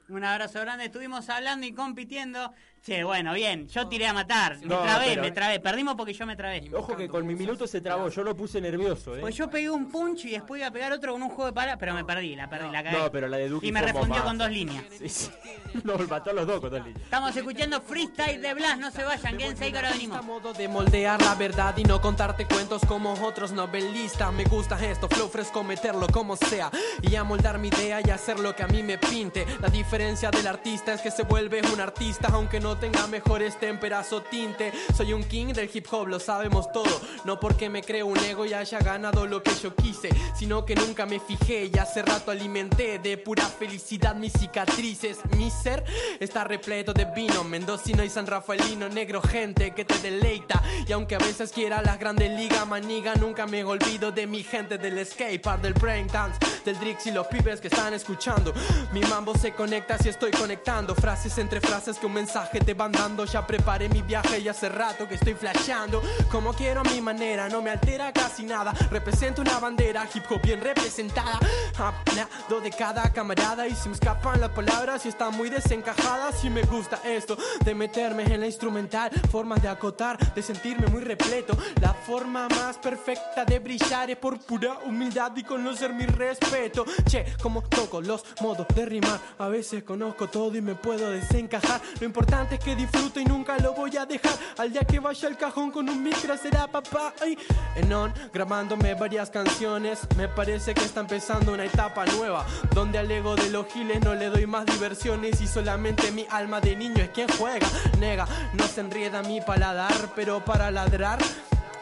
[0.08, 0.86] Un abrazo grande.
[0.86, 2.54] Estuvimos hablando y compitiendo.
[2.84, 3.68] Che, bueno, bien.
[3.68, 4.58] Yo tiré a matar.
[4.60, 5.60] Me No, trabé, pero- me trabé.
[5.60, 6.70] Perdimos porque yo me trabé.
[6.74, 9.20] Ojo que con mi minuto se trabó, yo lo puse nervioso, ¿eh?
[9.20, 11.52] Pues yo pegué un punch y después iba a pegar otro con un juego de
[11.52, 12.96] pala, pero me perdí, la perdí, la cagué.
[12.98, 14.28] No, pero la de Duki Y me fue respondió bombazo.
[14.28, 14.84] con dos líneas.
[14.96, 15.30] Sí, sí.
[15.84, 17.02] Nos mató a los dos con dos líneas.
[17.02, 20.24] Estamos escuchando freestyle de Blas, no se vayan, quédense ahí que ahora venimos.
[20.24, 24.32] modo de moldear la verdad y no contarte cuentos como otros novelistas.
[24.32, 26.70] Me gusta esto, flow fresco, meterlo como sea
[27.02, 29.46] y amoldar mi idea y hacer lo que a mí me pinte.
[29.60, 33.58] La diferencia del artista es que se vuelve un artista, aunque no no tenga mejores
[33.58, 34.70] témperas o tinte.
[34.94, 37.00] Soy un king del hip hop, lo sabemos todo.
[37.24, 40.74] No porque me creo un ego y haya ganado lo que yo quise, sino que
[40.74, 45.20] nunca me fijé y hace rato alimenté de pura felicidad mis cicatrices.
[45.38, 45.82] Mi ser
[46.20, 50.62] está repleto de vino, mendocino y san rafaelino, negro gente que te deleita.
[50.86, 54.76] Y aunque a veces quiera las grandes ligas, maniga, nunca me olvido de mi gente
[54.76, 58.52] del skate park, del breakdance, del Drix y los pibes que están escuchando.
[58.92, 62.92] Mi mambo se conecta si estoy conectando frases entre frases que un mensaje te van
[62.92, 63.24] dando.
[63.24, 66.02] Ya preparé mi viaje y hace rato que estoy flasheando.
[66.30, 68.72] Como quiero a mi manera, no me altera casi nada.
[68.90, 71.38] Represento una bandera hip hop bien representada.
[71.76, 76.44] Hablando de cada camarada y se me escapan las palabras y están muy desencajadas.
[76.44, 81.02] Y me gusta esto de meterme en la instrumental, formas de acotar, de sentirme muy
[81.02, 81.56] repleto.
[81.80, 86.84] La forma más perfecta de brillar es por pura humildad y conocer mi respeto.
[87.06, 91.80] Che, como toco los modos de rimar, a veces conozco todo y me puedo desencajar.
[92.00, 94.32] Lo importante que disfruto y nunca lo voy a dejar.
[94.56, 97.12] Al día que vaya al cajón con un micro será papá.
[97.20, 97.36] Ay,
[97.76, 97.90] en
[98.32, 100.06] grabándome varias canciones.
[100.16, 102.46] Me parece que está empezando una etapa nueva.
[102.72, 105.40] Donde al ego de los giles no le doy más diversiones.
[105.40, 107.66] Y solamente mi alma de niño es quien juega.
[107.98, 111.18] Nega, no se enrieda mi paladar, pero para ladrar.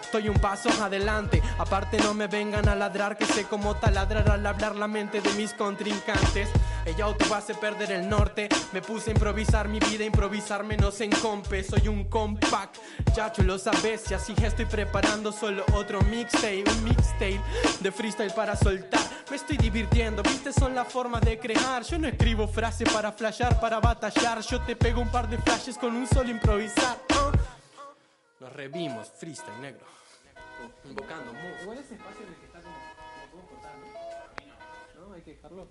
[0.06, 4.46] Estoy un paso adelante, aparte no me vengan a ladrar que sé cómo taladrar al
[4.46, 6.48] hablar la mente de mis contrincantes.
[6.84, 11.06] Ella te hace perder el norte, me puse a improvisar mi vida, improvisarme no se
[11.06, 12.76] encompe, soy un compact,
[13.16, 17.40] ya tú lo sabes y así estoy preparando solo otro mixtape, un mixtape
[17.80, 19.00] de freestyle para soltar.
[19.28, 23.58] Me estoy divirtiendo, viste son la forma de crear, yo no escribo frases para flashear,
[23.58, 26.96] para batallar, yo te pego un par de flashes con un solo improvisar.
[27.10, 27.32] ¿ah?
[28.38, 29.95] Nos revimos, freestyle negro.
[30.84, 32.76] Invocando mu- Igual ese espacio en el que está como.
[32.76, 35.08] Lo podemos cortar, ¿no?
[35.08, 35.68] No, hay que dejarlo.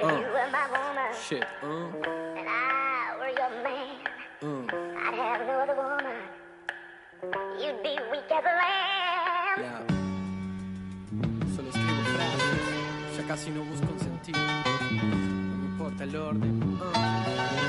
[0.00, 1.66] Were my woman Shit, uh,
[2.36, 3.96] and I were your man,
[4.42, 4.66] uh,
[4.98, 6.16] I'd have no other woman.
[7.60, 9.60] You'd be weak as a lamb.
[9.62, 9.76] ya.
[11.54, 14.38] Solo escribo frases, ya casi no busco un sentido.
[14.90, 16.62] No me importa el orden.
[16.80, 17.63] Uh,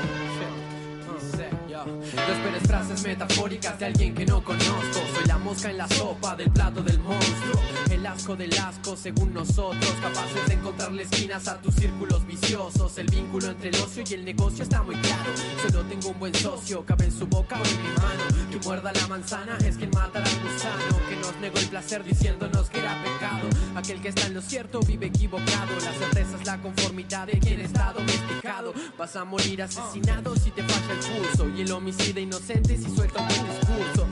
[1.16, 5.00] No esperes frases metafóricas de alguien que no conozco.
[5.14, 7.60] Soy la mosca en la sopa del plato del monstruo.
[7.90, 9.90] El asco del asco según nosotros.
[10.02, 12.98] Capaces de encontrarle esquinas a tus círculos viciosos.
[12.98, 15.30] El vínculo entre el ocio y el negocio está muy claro.
[15.62, 18.50] Solo tengo un buen socio, cabe en su boca o en mi mano.
[18.50, 21.08] Que muerda la manzana es quien mata al gusano.
[21.08, 23.48] Que nos negó el placer diciéndonos que era pecado.
[23.74, 25.74] Aquel que está en lo cierto vive equivocado.
[25.82, 28.74] La certeza es la conformidad de quien está domesticado.
[28.98, 31.05] Vas a morir asesinado si te falla el
[31.56, 34.06] Y el homicida inocente si suelta un discurso.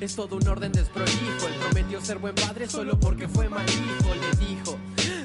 [0.00, 1.46] Es todo un orden desprolijo.
[1.46, 4.78] Él prometió ser buen padre solo porque fue mal hijo, le dijo.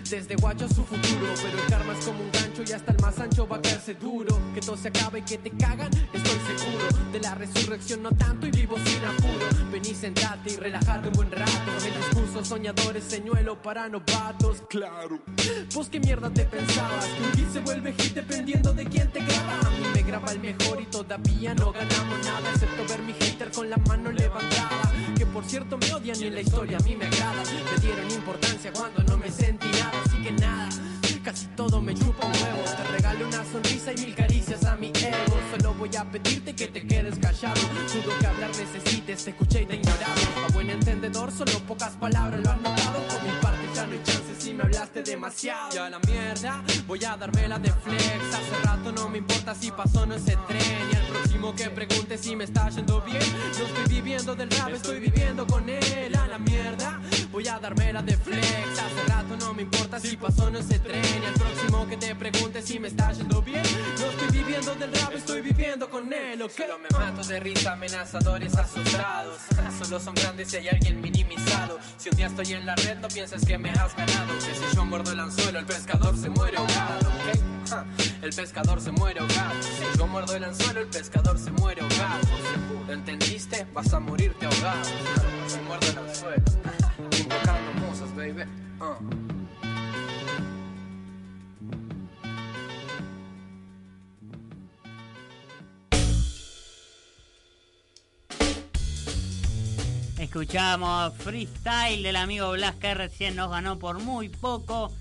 [0.10, 3.20] Desde guacho su futuro, pero el karma es como un gancho y hasta el más
[3.20, 4.40] ancho va a caerse duro.
[4.54, 7.12] Que todo se acabe y que te cagan, estoy seguro.
[7.12, 9.70] De la resurrección no tanto y vivo sin apuro.
[9.70, 11.52] Vení, sentate y relajate un buen rato.
[11.86, 15.20] El discurso soñador es señuelo para novatos, claro.
[15.76, 17.06] ¿Vos qué mierda te pensabas?
[17.06, 19.60] Que un hit se vuelve hit dependiendo de quién te graba.
[19.60, 23.52] A mí me graba el mejor y todavía no ganamos nada, excepto ver mi hater
[23.52, 24.94] con la mano levantada.
[25.18, 27.44] Que por cierto me odian y la historia a mí me agrada.
[27.44, 30.70] Me dieron importancia cuando no me sentí nada, así que nada.
[31.24, 32.64] Casi todo me chupa un huevo.
[32.78, 35.38] Te regalo una sonrisa y mil caricias a mi ego.
[35.52, 37.60] Solo voy a pedirte que te quedes callado.
[37.94, 40.22] Dudo que hablar necesites, te escuché y te ignorado.
[40.48, 43.06] A buen entendedor, solo pocas palabras lo han notado.
[43.08, 45.70] Por mi parte ya no hay chance si me hablaste demasiado.
[45.74, 48.34] Ya la mierda, voy a dármela de flex.
[48.34, 50.90] Hace rato no me importa si pasó no ese tren.
[50.94, 53.20] Y al próximo que pregunte si me está yendo bien.
[53.60, 56.16] No estoy viviendo del rap, estoy viviendo con él.
[56.16, 56.97] A la mierda,
[57.38, 58.80] voy a dármela de flex.
[58.80, 61.04] Hace rato no me importa si pasó no ese tren.
[61.22, 63.62] Y al próximo que te pregunte si me está yendo bien.
[64.00, 66.42] No estoy viviendo del rap, estoy viviendo con él.
[66.42, 66.52] ¿ok?
[66.58, 69.38] Solo me mato de risa, amenazadores asustados.
[69.78, 71.78] Solo son grandes si hay alguien minimizado.
[71.98, 74.34] Si un día estoy en la red, no pienses que me has ganado.
[74.40, 77.08] Que si yo muerdo el anzuelo, el pescador se muere ahogado.
[77.08, 78.24] ¿ok?
[78.24, 79.62] El pescador se muere ahogado.
[79.62, 82.28] Si yo muerdo el anzuelo, el pescador se muere ahogado.
[82.88, 83.68] ¿Lo entendiste?
[83.76, 84.86] Vas a morirte ahogado.
[85.48, 86.87] Si muerdo el anzuelo.
[88.80, 88.96] Uh.
[100.20, 104.92] Escuchamos freestyle del amigo Blas que recién nos ganó por muy poco.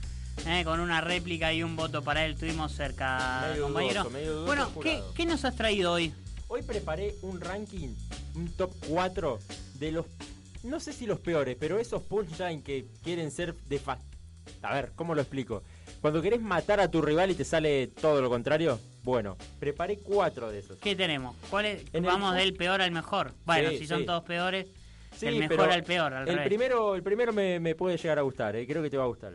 [0.47, 2.33] eh, con una réplica y un voto para él.
[2.33, 4.01] Estuvimos cerca, Medio compañero.
[4.03, 6.13] dudoso, medio dudoso bueno, ¿qué, qué nos has traído hoy?
[6.49, 7.89] Hoy preparé un ranking,
[8.35, 9.39] un top 4
[9.75, 10.07] de los,
[10.67, 13.99] no sé si los peores, pero esos punchline que quieren ser de fa...
[14.63, 15.63] A ver, ¿cómo lo explico?
[16.01, 20.51] Cuando querés matar a tu rival y te sale todo lo contrario, bueno, preparé cuatro
[20.51, 20.79] de esos.
[20.79, 21.35] ¿Qué tenemos?
[21.51, 21.85] ¿Cuál es?
[21.93, 23.33] El- Vamos del peor al mejor.
[23.45, 24.07] Bueno, Sí, si son sí.
[24.07, 24.67] todos peores,
[25.17, 26.47] Sí, el mejor pero al peor, al el revés.
[26.49, 29.09] primero, el primero me, me puede llegar a gustar, eh, creo que te va a
[29.09, 29.35] gustar.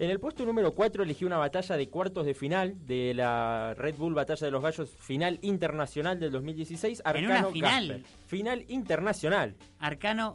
[0.00, 3.96] En el puesto número 4 elegí una batalla de cuartos de final de la Red
[3.96, 7.02] Bull Batalla de los Gallos Final Internacional del 2016.
[7.04, 7.88] ¿En una Arcano final?
[7.88, 8.04] Gasper.
[8.26, 9.56] Final internacional.
[9.80, 10.34] Arcano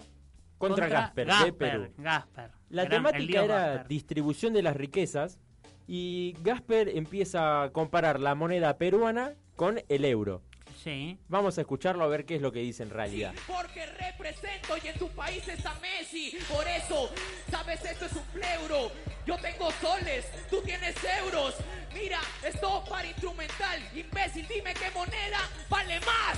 [0.58, 1.88] Contra, Gasper, de Perú.
[1.98, 2.52] Gasper.
[2.70, 3.88] La Gran- temática era Gasper.
[3.88, 5.40] distribución de las riquezas
[5.88, 10.42] y Gasper empieza a comparar la moneda peruana con el euro.
[10.84, 11.18] Sí.
[11.30, 13.34] Vamos a escucharlo a ver qué es lo que dice en realidad.
[13.48, 16.36] Porque represento y en tu país está Messi.
[16.54, 17.10] Por eso,
[17.50, 18.92] sabes, esto es un pleuro.
[19.26, 21.56] Yo tengo soles, tú tienes euros.
[21.94, 23.80] Mira, esto para instrumental.
[23.96, 26.38] Imbécil, dime qué moneda vale más.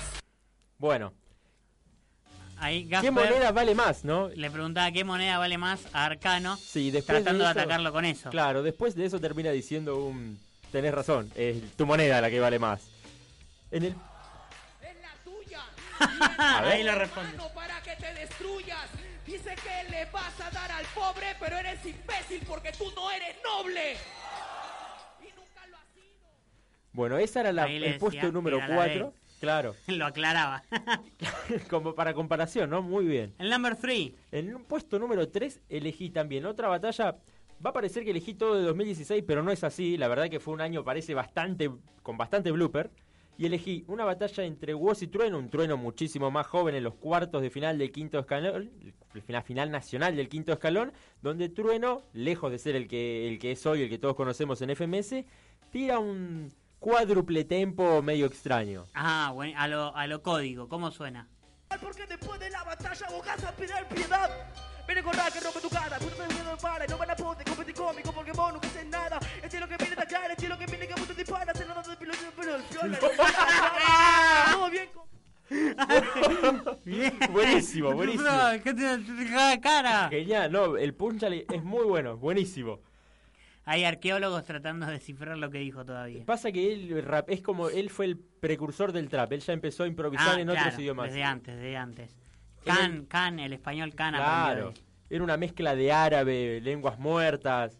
[0.77, 1.11] Bueno,
[2.57, 4.29] Ahí ¿qué moneda vale más, no?
[4.29, 8.05] le preguntaba qué moneda vale más a Arcano, Sí, después tratando de, eso- atacarlo con
[8.05, 8.29] eso.
[8.29, 10.39] Claro, después de eso termina diciendo un...
[10.71, 12.81] Tenés razón, es tu moneda la que vale más.
[13.71, 13.95] En el...
[15.99, 16.71] A ver.
[16.73, 17.37] Ahí lo responde.
[17.53, 18.89] Para que te destruyas.
[19.25, 23.35] Dice que le vas a dar al pobre, pero eres imbécil porque tú no eres
[23.43, 23.95] noble.
[26.93, 29.13] Bueno, esa era la- Ahí le el puesto decía, número era la 4.
[29.41, 30.63] Claro, Lo aclaraba.
[31.69, 32.81] como para comparación, ¿no?
[32.81, 33.33] Muy bien.
[33.37, 34.11] El number 3.
[34.31, 37.15] En un puesto número 3 elegí también otra batalla.
[37.65, 39.97] Va a parecer que elegí todo de 2016, pero no es así.
[39.97, 41.69] La verdad que fue un año, parece bastante,
[42.01, 42.89] con bastante blooper.
[43.37, 46.95] Y elegí una batalla entre Woz y Trueno, un Trueno muchísimo más joven en los
[46.95, 48.71] cuartos de final del quinto escalón,
[49.13, 53.39] el final, final nacional del quinto escalón, donde Trueno, lejos de ser el que, el
[53.39, 55.25] que es hoy, el que todos conocemos en FMS,
[55.69, 58.85] tira un cuádruple tempo medio extraño.
[58.93, 61.27] Ah, bueno, a lo, a lo código, ¿cómo suena?
[61.81, 64.29] Porque después de la batalla vos vas a pedir piedad.
[64.87, 67.43] A correr que rompe tu cara, puto te no para, y no van a poder
[67.45, 69.19] competir conmigo porque vos no haces nada.
[69.43, 71.53] Este es lo que viene de acá, este es lo que viene que mucho dispara,
[71.53, 72.99] se lo de piloto, pero el piola.
[74.51, 75.05] Todo bien con...
[77.33, 78.23] buenísimo, buenísimo.
[78.23, 80.07] No, ¿qué te te- cara?
[80.09, 82.79] Genial, no, el punchale es muy bueno, buenísimo.
[83.65, 86.23] Hay arqueólogos tratando de descifrar lo que dijo todavía.
[86.25, 89.83] Pasa que él rap, es como él fue el precursor del trap, él ya empezó
[89.83, 91.07] a improvisar Ah, en otros claro, idiomas.
[91.07, 92.15] Desde antes, desde antes.
[92.65, 94.73] Can, el- can, el español can Claro,
[95.09, 97.77] era una mezcla de árabe, lenguas muertas.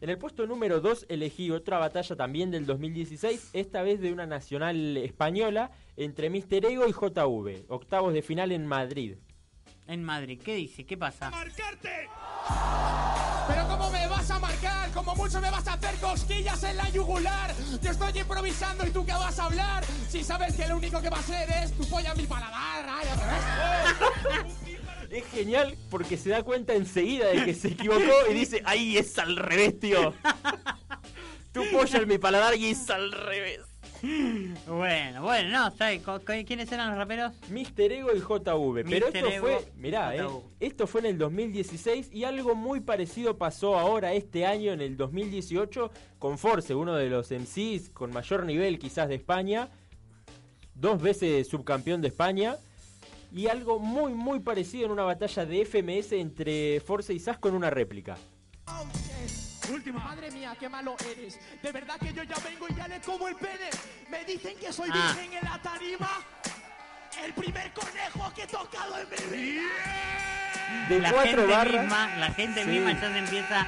[0.00, 4.26] En el puesto número 2 elegí otra batalla también del 2016, esta vez de una
[4.26, 9.16] nacional española entre Mister Ego y JV, octavos de final en Madrid.
[9.86, 10.84] En Madrid, ¿qué dice?
[10.84, 11.30] ¿Qué pasa?
[13.48, 14.90] Pero ¿cómo me vas a marcar?
[14.92, 17.54] Como mucho me vas a hacer cosquillas en la yugular.
[17.82, 19.84] Yo estoy improvisando y tú qué vas a hablar.
[20.08, 22.86] Si sabes que lo único que va a ser es tu polla en mi paladar.
[22.88, 23.06] Ay.
[25.10, 29.16] Es genial porque se da cuenta enseguida de que se equivocó y dice, ¡ay, es
[29.18, 30.12] al revés, tío!
[31.52, 33.60] Tu pollo en mi paladar y es al revés.
[34.66, 37.32] Bueno, bueno, no, ¿sabes co- co- quiénes eran los raperos?
[37.48, 38.84] Mister Ego y JV.
[38.88, 40.26] Pero esto Ego, fue, mirá, eh,
[40.60, 44.96] esto fue en el 2016 y algo muy parecido pasó ahora este año en el
[44.96, 49.68] 2018 con Force, uno de los MCs con mayor nivel quizás de España,
[50.74, 52.56] dos veces subcampeón de España.
[53.32, 57.54] Y algo muy muy parecido en una batalla de FMS entre Force y Sas con
[57.54, 58.16] una réplica.
[59.72, 60.00] Última.
[60.00, 61.38] Madre mía, qué malo eres.
[61.62, 63.70] De verdad que yo ya vengo y ya le como el pene.
[64.10, 65.14] Me dicen que soy Ah.
[65.16, 66.10] virgen en la tarima.
[67.24, 69.62] El primer conejo que he tocado en mi vida.
[70.88, 71.82] De la cuatro gente barras.
[71.82, 72.68] misma, la gente Sí.
[72.70, 73.66] misma ya se empieza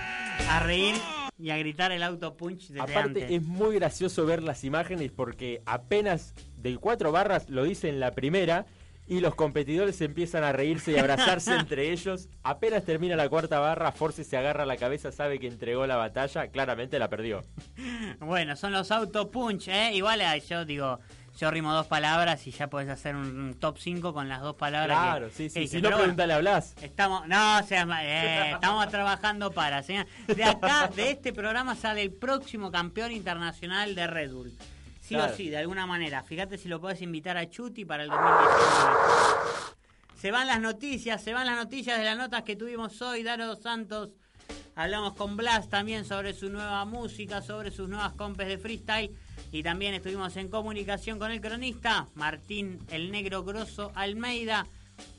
[0.50, 0.94] a reír
[1.38, 3.30] y a gritar el auto punch desde Aparte antes.
[3.30, 8.10] es muy gracioso ver las imágenes porque apenas del cuatro barras lo dice en la
[8.12, 8.66] primera
[9.08, 12.28] y los competidores empiezan a reírse y abrazarse entre ellos.
[12.42, 16.48] Apenas termina la cuarta barra, Force se agarra la cabeza, sabe que entregó la batalla,
[16.48, 17.42] claramente la perdió.
[18.20, 19.92] Bueno, son los auto punch, ¿eh?
[19.94, 20.98] Igual yo digo,
[21.38, 24.98] yo rimo dos palabras y ya podés hacer un, top 5 con las dos palabras.
[24.98, 25.68] Claro, que- sí, sí.
[25.68, 26.74] Si no, bueno, pregúntale, hablas.
[26.82, 30.06] Estamos, no, seas ma- eh, estamos trabajando para, señor.
[30.26, 34.52] De acá, de este programa sale el próximo campeón internacional de Red Bull.
[35.08, 35.32] Sí Claro.
[35.32, 36.22] o sí, de alguna manera.
[36.22, 38.96] Fíjate si lo puedes invitar a Chuti para el 2019.
[40.20, 43.22] Se van las noticias, se van las noticias de las notas que tuvimos hoy.
[43.22, 44.10] Daro Santos,
[44.74, 49.16] hablamos con Blas también sobre su nueva música, sobre sus nuevas compes de freestyle.
[49.50, 54.66] Y también estuvimos en comunicación con el cronista Martín el Negro Grosso Almeida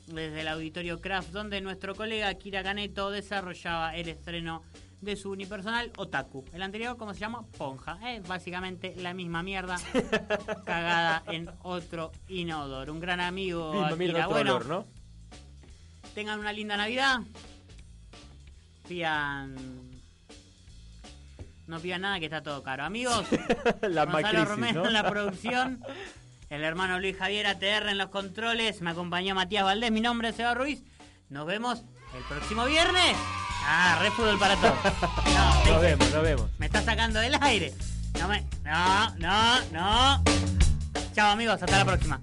[0.06, 4.62] desde el Auditorio Craft, donde nuestro colega Kira Caneto desarrollaba el estreno
[5.00, 6.44] de su unipersonal Otaku.
[6.52, 7.42] El anterior, ¿cómo se llama?
[7.56, 7.98] Ponja.
[8.12, 9.76] Es básicamente la misma mierda
[10.64, 12.92] cagada en otro inodoro.
[12.92, 13.72] Un gran amigo.
[13.72, 14.26] Misma mierda, Akira.
[14.28, 14.86] otro Bueno, olor, ¿no?
[16.14, 17.20] tengan una linda Navidad.
[18.88, 19.54] Pidan
[21.66, 22.84] No pidan nada que está todo caro.
[22.84, 23.24] Amigos,
[23.82, 24.86] La Gonzalo Romero ¿no?
[24.88, 25.82] en la producción.
[26.50, 28.80] El hermano Luis Javier ATR en los controles.
[28.82, 29.92] Me acompañó Matías Valdés.
[29.92, 30.82] Mi nombre es Seba Ruiz.
[31.28, 31.84] Nos vemos
[32.16, 33.16] el próximo viernes.
[33.62, 34.74] Ah, re fútbol para todos.
[35.34, 36.50] No, Nos vemos, nos vemos.
[36.58, 37.72] me está sacando del aire.
[38.18, 38.44] No, me...
[38.64, 40.22] no, no, no.
[41.14, 42.20] Chao amigos, hasta la próxima.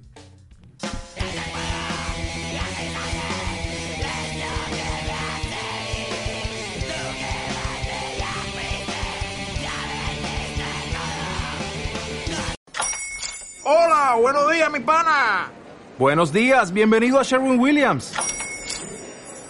[13.63, 15.49] Hola, buenos días, mi pana.
[15.97, 18.13] Buenos días, bienvenido a Sherwin Williams.